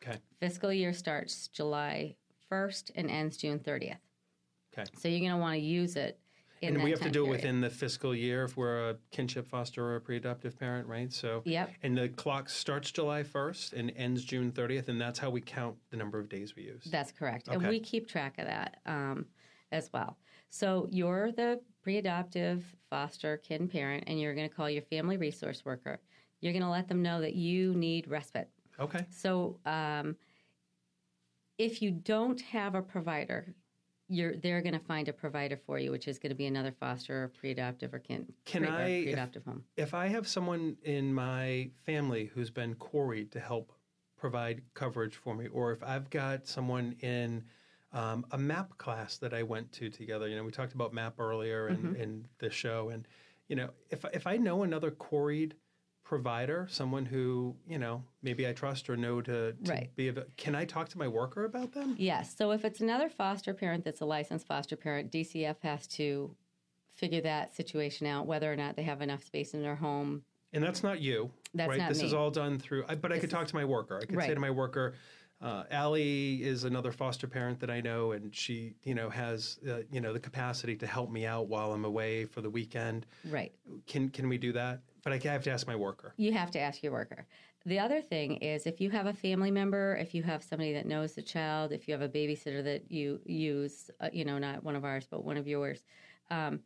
[0.00, 0.18] okay.
[0.38, 2.14] Fiscal year starts July
[2.48, 3.98] 1st and ends June 30th.
[4.78, 4.88] Okay.
[4.98, 6.18] So you're going to want to use it
[6.60, 9.46] in And we have to do it within the fiscal year if we're a kinship
[9.46, 11.12] foster or a pre-adoptive parent, right?
[11.12, 11.70] So, Yep.
[11.82, 15.76] and the clock starts July 1st and ends June 30th, and that's how we count
[15.90, 16.84] the number of days we use.
[16.90, 17.48] That's correct.
[17.48, 19.26] And we keep track of that um,
[19.70, 20.18] as well.
[20.50, 25.16] So you're the pre adoptive foster kin parent, and you're going to call your family
[25.16, 26.00] resource worker.
[26.40, 28.48] You're going to let them know that you need respite.
[28.80, 29.04] okay.
[29.10, 30.16] So um,
[31.58, 33.54] if you don't have a provider,
[34.08, 36.72] you're, they're going to find a provider for you, which is going to be another
[36.72, 39.64] foster or pre-adoptive or kin Can pre, I- if- pre-adoptive home.
[39.76, 43.72] If I have someone in my family who's been CORI'd to help
[44.16, 47.44] provide coverage for me, or if I've got someone in
[47.92, 51.18] um, a MAPP class that I went to together, you know, we talked about MAPP
[51.18, 51.96] earlier in, Mm-hmm.
[51.96, 53.06] in the show, and
[53.48, 55.54] you know, if if I know another CORI'd
[56.08, 59.94] provider, someone who you know maybe I trust or know to, to Right.
[59.94, 61.94] be, of, can I talk to my worker about them?
[61.98, 62.34] Yes.
[62.34, 66.34] So if it's another foster parent that's a licensed foster parent, DCF has to
[66.94, 70.22] figure that situation out, whether or not they have enough space in their home.
[70.54, 71.78] And that's not you, That's right?
[71.78, 72.84] not this is all done through.
[72.88, 74.00] I, but I could talk to my worker.
[74.02, 74.94] I could say to my worker,
[75.42, 79.80] uh, Allie is another foster parent that I know, and she, you know, has uh,
[79.92, 83.06] you know the capacity to help me out while I'm away for the weekend.
[83.28, 83.52] Right.
[83.86, 84.80] Can can we do that?
[85.08, 86.12] But I have to ask my worker.
[86.18, 87.26] You have to ask your worker.
[87.64, 90.84] The other thing is if you have a family member, if you have somebody that
[90.84, 94.62] knows the child, if you have a babysitter that you use, uh, you know, not
[94.62, 95.82] one of ours, but one of yours,
[96.30, 96.60] um,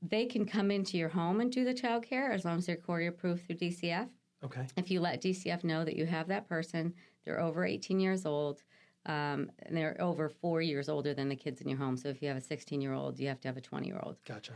[0.00, 2.76] they can come into your home and do the child care as long as they're
[2.76, 4.08] CORI approved through DCF.
[4.44, 4.66] Okay.
[4.76, 8.62] if you let DCF know that you have that person, they're over 18 years old,
[9.04, 11.96] um, and they're over four years older than the kids in your home.
[11.96, 14.00] So if you have a 16 year old, you have to have a 20 year
[14.02, 14.16] old.
[14.24, 14.52] Gotcha.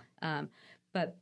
[0.92, 1.16] But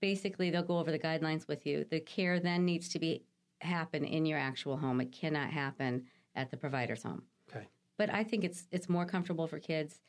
[0.00, 1.84] basically, they'll go over the guidelines with you.
[1.90, 3.22] The care then needs to be
[3.60, 5.00] happen in your actual home.
[5.00, 7.22] It cannot happen at the provider's home.
[7.50, 7.66] Okay.
[7.98, 10.00] But I think it's it's more comfortable for kids.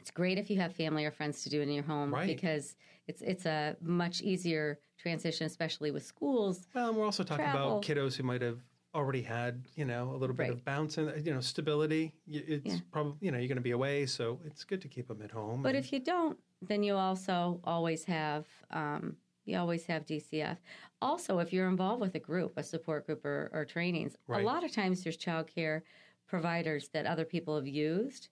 [0.00, 2.26] It's great if you have family or friends to do it in your home Right.
[2.26, 2.76] because
[3.06, 6.66] it's it's a much easier transition, especially with schools.
[6.74, 7.78] Well, and we're also talking Travel.
[7.78, 8.58] about kiddos who might have
[8.94, 10.52] already had, you know, a little bit Right.
[10.52, 12.12] of bounce and you know stability.
[12.26, 12.80] It's Yeah.
[12.90, 15.30] probably you know you're going to be away, so it's good to keep them at
[15.30, 15.62] home.
[15.62, 20.58] But if you don't, then you also always have um, you always have DCF.
[21.00, 24.42] Also, if you're involved with a group, a support group or, or trainings, Right.
[24.42, 25.82] a lot of times there's childcare
[26.26, 28.28] providers that other people have used.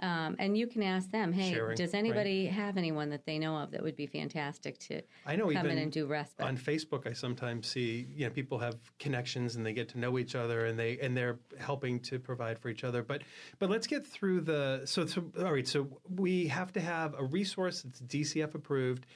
[0.00, 1.98] Um, and you can ask them, hey, Sharing, does right.
[1.98, 5.66] anybody have anyone that they know of that would be fantastic to I know come
[5.66, 6.46] in and do respite?
[6.46, 10.18] on Facebook, I sometimes see you know people have connections and they get to know
[10.18, 13.02] each other and they and they're helping to provide for each other.
[13.02, 13.22] But
[13.58, 15.66] but let's get through the so so all right.
[15.66, 19.06] So we have to have a resource that's DCF approved,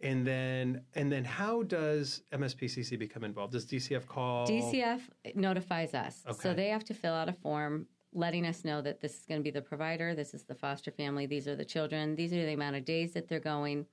[0.00, 3.52] and then and then how does MSPCC become involved?
[3.52, 4.46] Does DCF call?
[4.46, 5.02] DCF
[5.36, 6.22] notifies us.
[6.26, 6.38] Okay.
[6.42, 9.40] So they have to fill out a form letting us know that this is going
[9.40, 12.44] to be the provider, this is the foster family, these are the children, these are
[12.44, 13.86] the amount of days that they're going.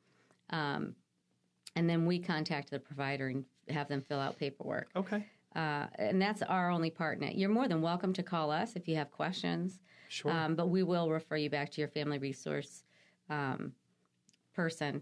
[0.49, 0.95] Um,
[1.75, 4.89] and then we contact the provider and have them fill out paperwork.
[4.95, 5.23] Okay,
[5.55, 7.35] Uh, and that's our only part in it.
[7.35, 10.31] You're more than welcome to call us if you have questions, sure.
[10.31, 12.83] um, but we will refer you back to your family resource
[13.29, 13.73] um,
[14.53, 15.01] person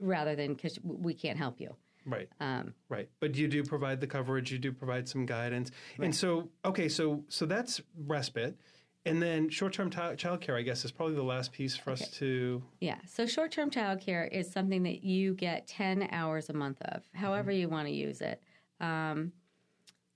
[0.00, 1.74] rather than because we can't help you.
[2.08, 2.28] Right.
[2.40, 4.50] Um, Right, but you do provide the coverage.
[4.50, 8.56] You do provide some guidance, and so okay, so so that's respite,
[9.04, 10.56] and then short-term t- child care.
[10.56, 12.62] I guess is probably the last piece for us to.
[12.80, 12.96] Yeah.
[13.06, 17.50] So short term childcare is something that you get 10 hours a month of, however
[17.52, 18.42] you want to use it.
[18.80, 19.32] Um,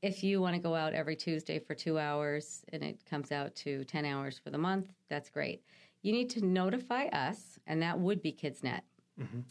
[0.01, 3.55] if you want to go out every Tuesday for two hours and it comes out
[3.57, 5.63] to 10 hours for the month, that's great.
[6.03, 8.81] You need to notify us, and that would be KidsNet.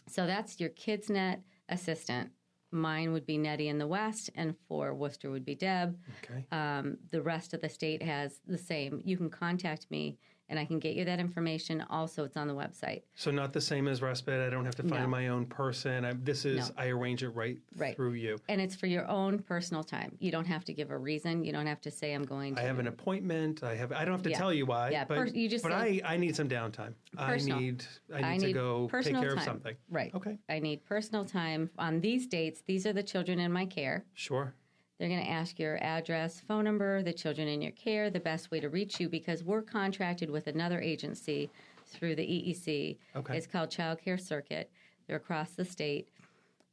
[0.07, 1.39] So that's your KidsNet
[1.71, 2.29] assistant.
[2.71, 5.97] Mine would be Nettie in the West, and for Worcester would be Deb.
[6.23, 6.45] Okay.
[6.51, 9.01] Um, the rest of the state has the same.
[9.03, 10.17] You can contact me
[10.51, 11.83] and I can get you that information.
[11.89, 13.03] Also, it's on the website.
[13.15, 14.45] So not the same as respite.
[14.45, 15.07] I don't have to find No.
[15.07, 16.03] my own person.
[16.03, 16.75] I, this is No.
[16.77, 17.95] I arrange it right, Right.
[17.95, 18.37] through you.
[18.49, 20.17] And it's for your own personal time.
[20.19, 21.45] You don't have to give a reason.
[21.45, 22.61] You don't have to say, I'm going to.
[22.61, 23.63] I have an appointment.
[23.63, 23.93] I have.
[23.93, 24.37] I don't have to Yeah.
[24.37, 24.89] tell you why.
[24.91, 26.93] Yeah, but, per- you just but say- I, I need some downtime.
[27.15, 27.57] Personal.
[27.57, 27.85] I need.
[28.13, 29.37] I need I to go take care time.
[29.37, 29.75] of something.
[29.89, 30.13] Right.
[30.13, 30.37] Okay.
[30.49, 32.61] I need personal time on these dates.
[32.67, 34.03] These are the children in my care.
[34.13, 34.53] Sure.
[35.01, 38.51] They're going to ask your address, phone number, the children in your care, the best
[38.51, 41.49] way to reach you because we're contracted with another agency
[41.87, 42.97] through the EEC.
[43.15, 43.35] Okay.
[43.35, 44.69] It's called Child Care Circuit.
[45.07, 46.07] They're across the state.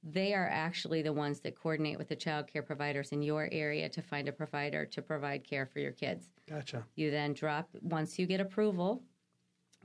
[0.03, 3.89] They are actually the ones that coordinate with the child care providers in your area
[3.89, 6.27] to find a provider to provide care for your kids.
[6.47, 6.85] Gotcha.
[6.97, 9.03] You then drop once you get approval,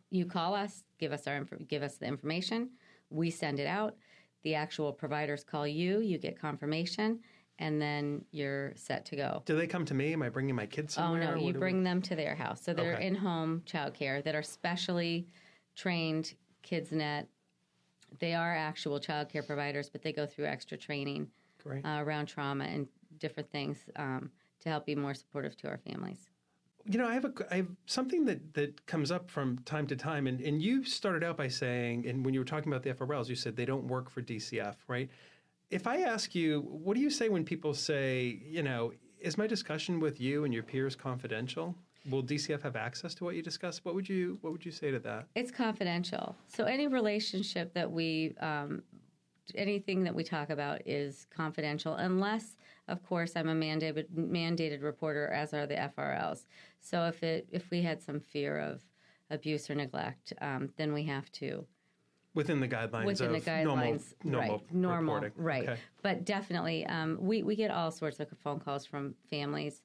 [0.10, 1.40] you call us, give us our
[1.70, 2.72] give us the information,
[3.10, 3.96] we send it out.
[4.44, 7.22] The actual providers call you, you get confirmation,
[7.60, 9.44] and then you're set to go.
[9.46, 10.14] Do they come to me?
[10.14, 12.62] Am I bringing my kids Oh no, you do we- bring them to their house.
[12.64, 13.08] So they're Okay.
[13.08, 15.28] in-home childcare that are specially
[15.76, 16.34] trained
[16.64, 17.28] KidsNet.
[18.20, 21.30] They are actual childcare providers, but they go through extra training
[21.66, 22.88] uh, around trauma and
[23.20, 26.30] different things um, to help be more supportive to our families.
[26.86, 29.96] You know, I have a I have something that that comes up from time to
[29.96, 32.90] time, and and you started out by saying, and when you were talking about the
[32.94, 35.10] FRLs, you said they don't work for DCF, right?
[35.74, 39.48] If I ask you, what do you say when people say, you know, is my
[39.48, 41.76] discussion with you and your peers confidential?
[42.12, 43.84] Will DCF have access to what you discuss?
[43.84, 45.26] What would you What would you say to that?
[45.34, 46.36] It's confidential.
[46.48, 48.84] So any relationship that we, um,
[49.56, 52.56] anything that we talk about is confidential, unless,
[52.88, 56.46] of course, I'm a mandated mandated reporter, as are the FRLs.
[56.82, 58.84] So if it if we had some fear of
[59.32, 61.66] abuse or neglect, um, then we have to
[62.36, 64.74] Within the guidelines within the guidelines, normal, normal right?
[64.74, 65.44] Normal, reporting.
[65.44, 65.70] right?
[65.70, 65.80] Okay.
[66.02, 69.84] But definitely, um, we we get all sorts of phone calls from families,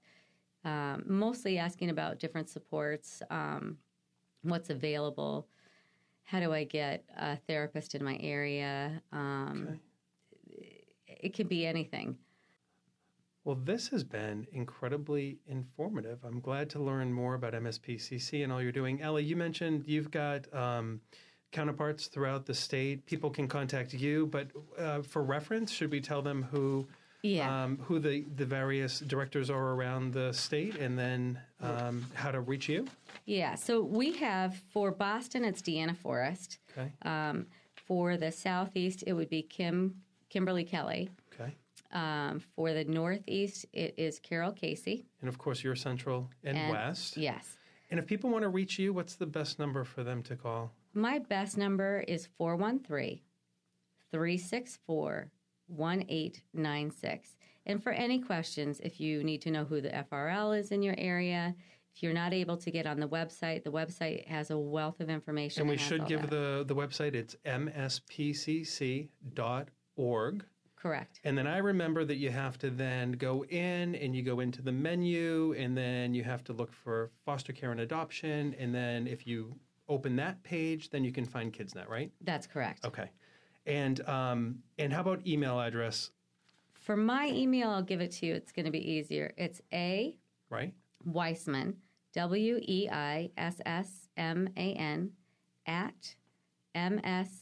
[0.65, 3.77] um, mostly asking about different supports, um,
[4.43, 5.47] what's available,
[6.29, 9.03] how do I get a therapist in my area?
[9.13, 9.81] Um,
[11.07, 12.17] It can be anything.
[13.45, 16.19] Well, this has been incredibly informative.
[16.23, 19.01] I'm glad to learn more about MSPCC and all you're doing.
[19.01, 21.01] Ellie, you mentioned you've got um,
[21.53, 23.05] counterparts throughout the state.
[23.07, 26.87] People can contact you, but uh, for reference, should we tell them who
[27.23, 27.65] Yeah.
[27.65, 32.41] um, who the, the various directors are around the state and then um, how to
[32.41, 32.87] reach you?
[33.25, 33.55] Yeah.
[33.55, 36.59] So we have for Boston, it's Deanna Forrest.
[36.77, 36.93] Okay.
[37.03, 37.47] Um,
[37.87, 39.95] for the southeast, it would be Kim
[40.29, 41.09] Kimberly Kelly.
[41.33, 41.55] Okay.
[41.93, 45.07] Um, for the Northeast, it is Carol Casey.
[45.23, 47.17] And of course, you're central and, And- west.
[47.17, 47.57] Yes.
[47.91, 50.71] And if people want to reach you, what's the best number for them to call?
[50.99, 53.21] My best number is 413
[54.11, 55.31] 364
[55.69, 57.37] 1896.
[57.67, 60.97] And for any questions, if you need to know who the FRL is in your
[60.99, 61.55] area,
[61.95, 65.09] if you're not able to get on the website, the website has a wealth of
[65.09, 65.61] information.
[65.61, 66.31] And we should give that.
[66.31, 69.05] the, the website, it's mspcc.org.
[70.75, 71.21] Correct.
[71.23, 74.63] And then I remember that you have to then go in and you go into
[74.63, 78.57] the menu and then you have to look for foster care and adoption.
[78.59, 79.55] And then if you
[79.89, 82.11] open that page, then you can find KidsNet, right?
[82.23, 82.85] That's correct.
[82.85, 83.11] Okay.
[83.67, 86.11] And um, and how about email address,
[86.73, 88.35] For my email, I'll give it to you.
[88.35, 89.33] It's going to be easier.
[89.37, 90.17] It's A
[90.51, 90.73] right?
[91.05, 91.77] Weissman,
[92.15, 95.11] W E I S S M A N,
[95.67, 96.15] at
[96.75, 97.41] mspcc.org.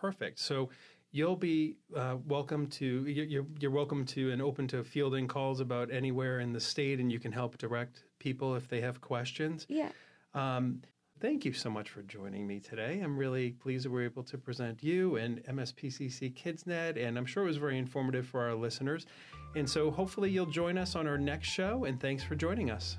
[0.00, 0.38] Perfect.
[0.38, 0.70] So
[1.10, 5.60] you'll be uh, welcome to you're, you're you're welcome to and open to fielding calls
[5.60, 9.66] about anywhere in the state, and you can help direct people if they have questions.
[9.68, 9.90] Yeah.
[10.34, 10.82] Um,
[11.20, 13.00] thank you so much for joining me today.
[13.02, 17.44] I'm really pleased that we're able to present you and MSPCC KidsNet, and I'm sure
[17.44, 19.06] it was very informative for our listeners.
[19.56, 22.98] And so hopefully you'll join us on our next show, and thanks for joining us.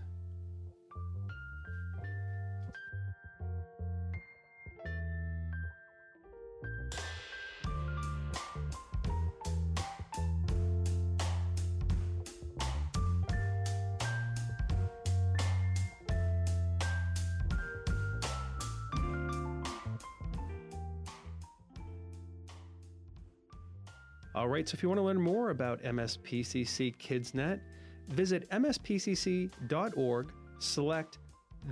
[24.40, 27.60] All right, so if you want to learn more about MSPCC KidsNet,
[28.08, 31.18] visit mspcc.org, select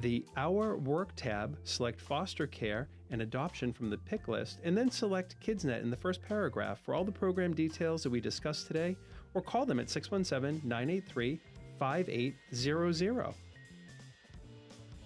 [0.02, 4.92] the Our Work tab, select Foster Care and Adoption from the pick list, and then
[4.92, 8.98] select KidsNet in the first paragraph for all the program details that we discussed today,
[9.34, 11.40] or call them at 617 983
[11.80, 13.34] 5800.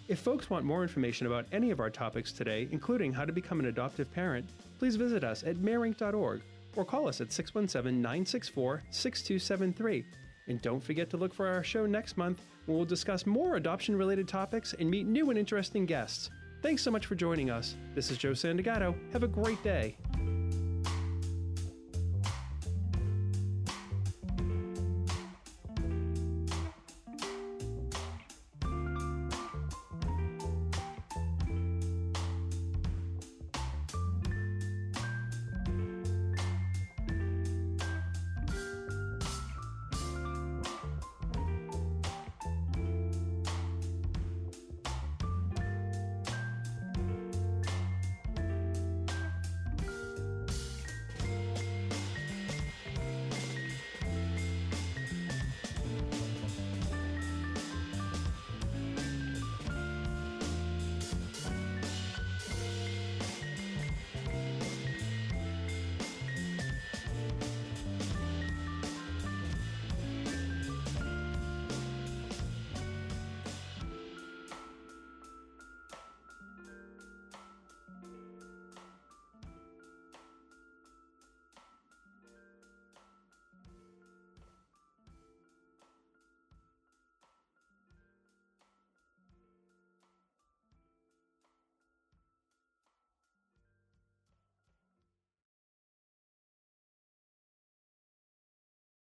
[0.08, 3.60] If folks want more information about any of our topics today, including how to become
[3.60, 4.50] an adoptive parent,
[4.80, 6.42] please visit us at mareinc.org
[6.76, 10.06] or call us at 617 964 6273.
[10.48, 13.96] And don't forget to look for our show next month when we'll discuss more adoption
[13.96, 16.30] related topics and meet new and interesting guests.
[16.62, 17.76] Thanks so much for joining us.
[17.96, 18.96] This is Joe Sandagato.
[19.14, 19.98] Have a great day.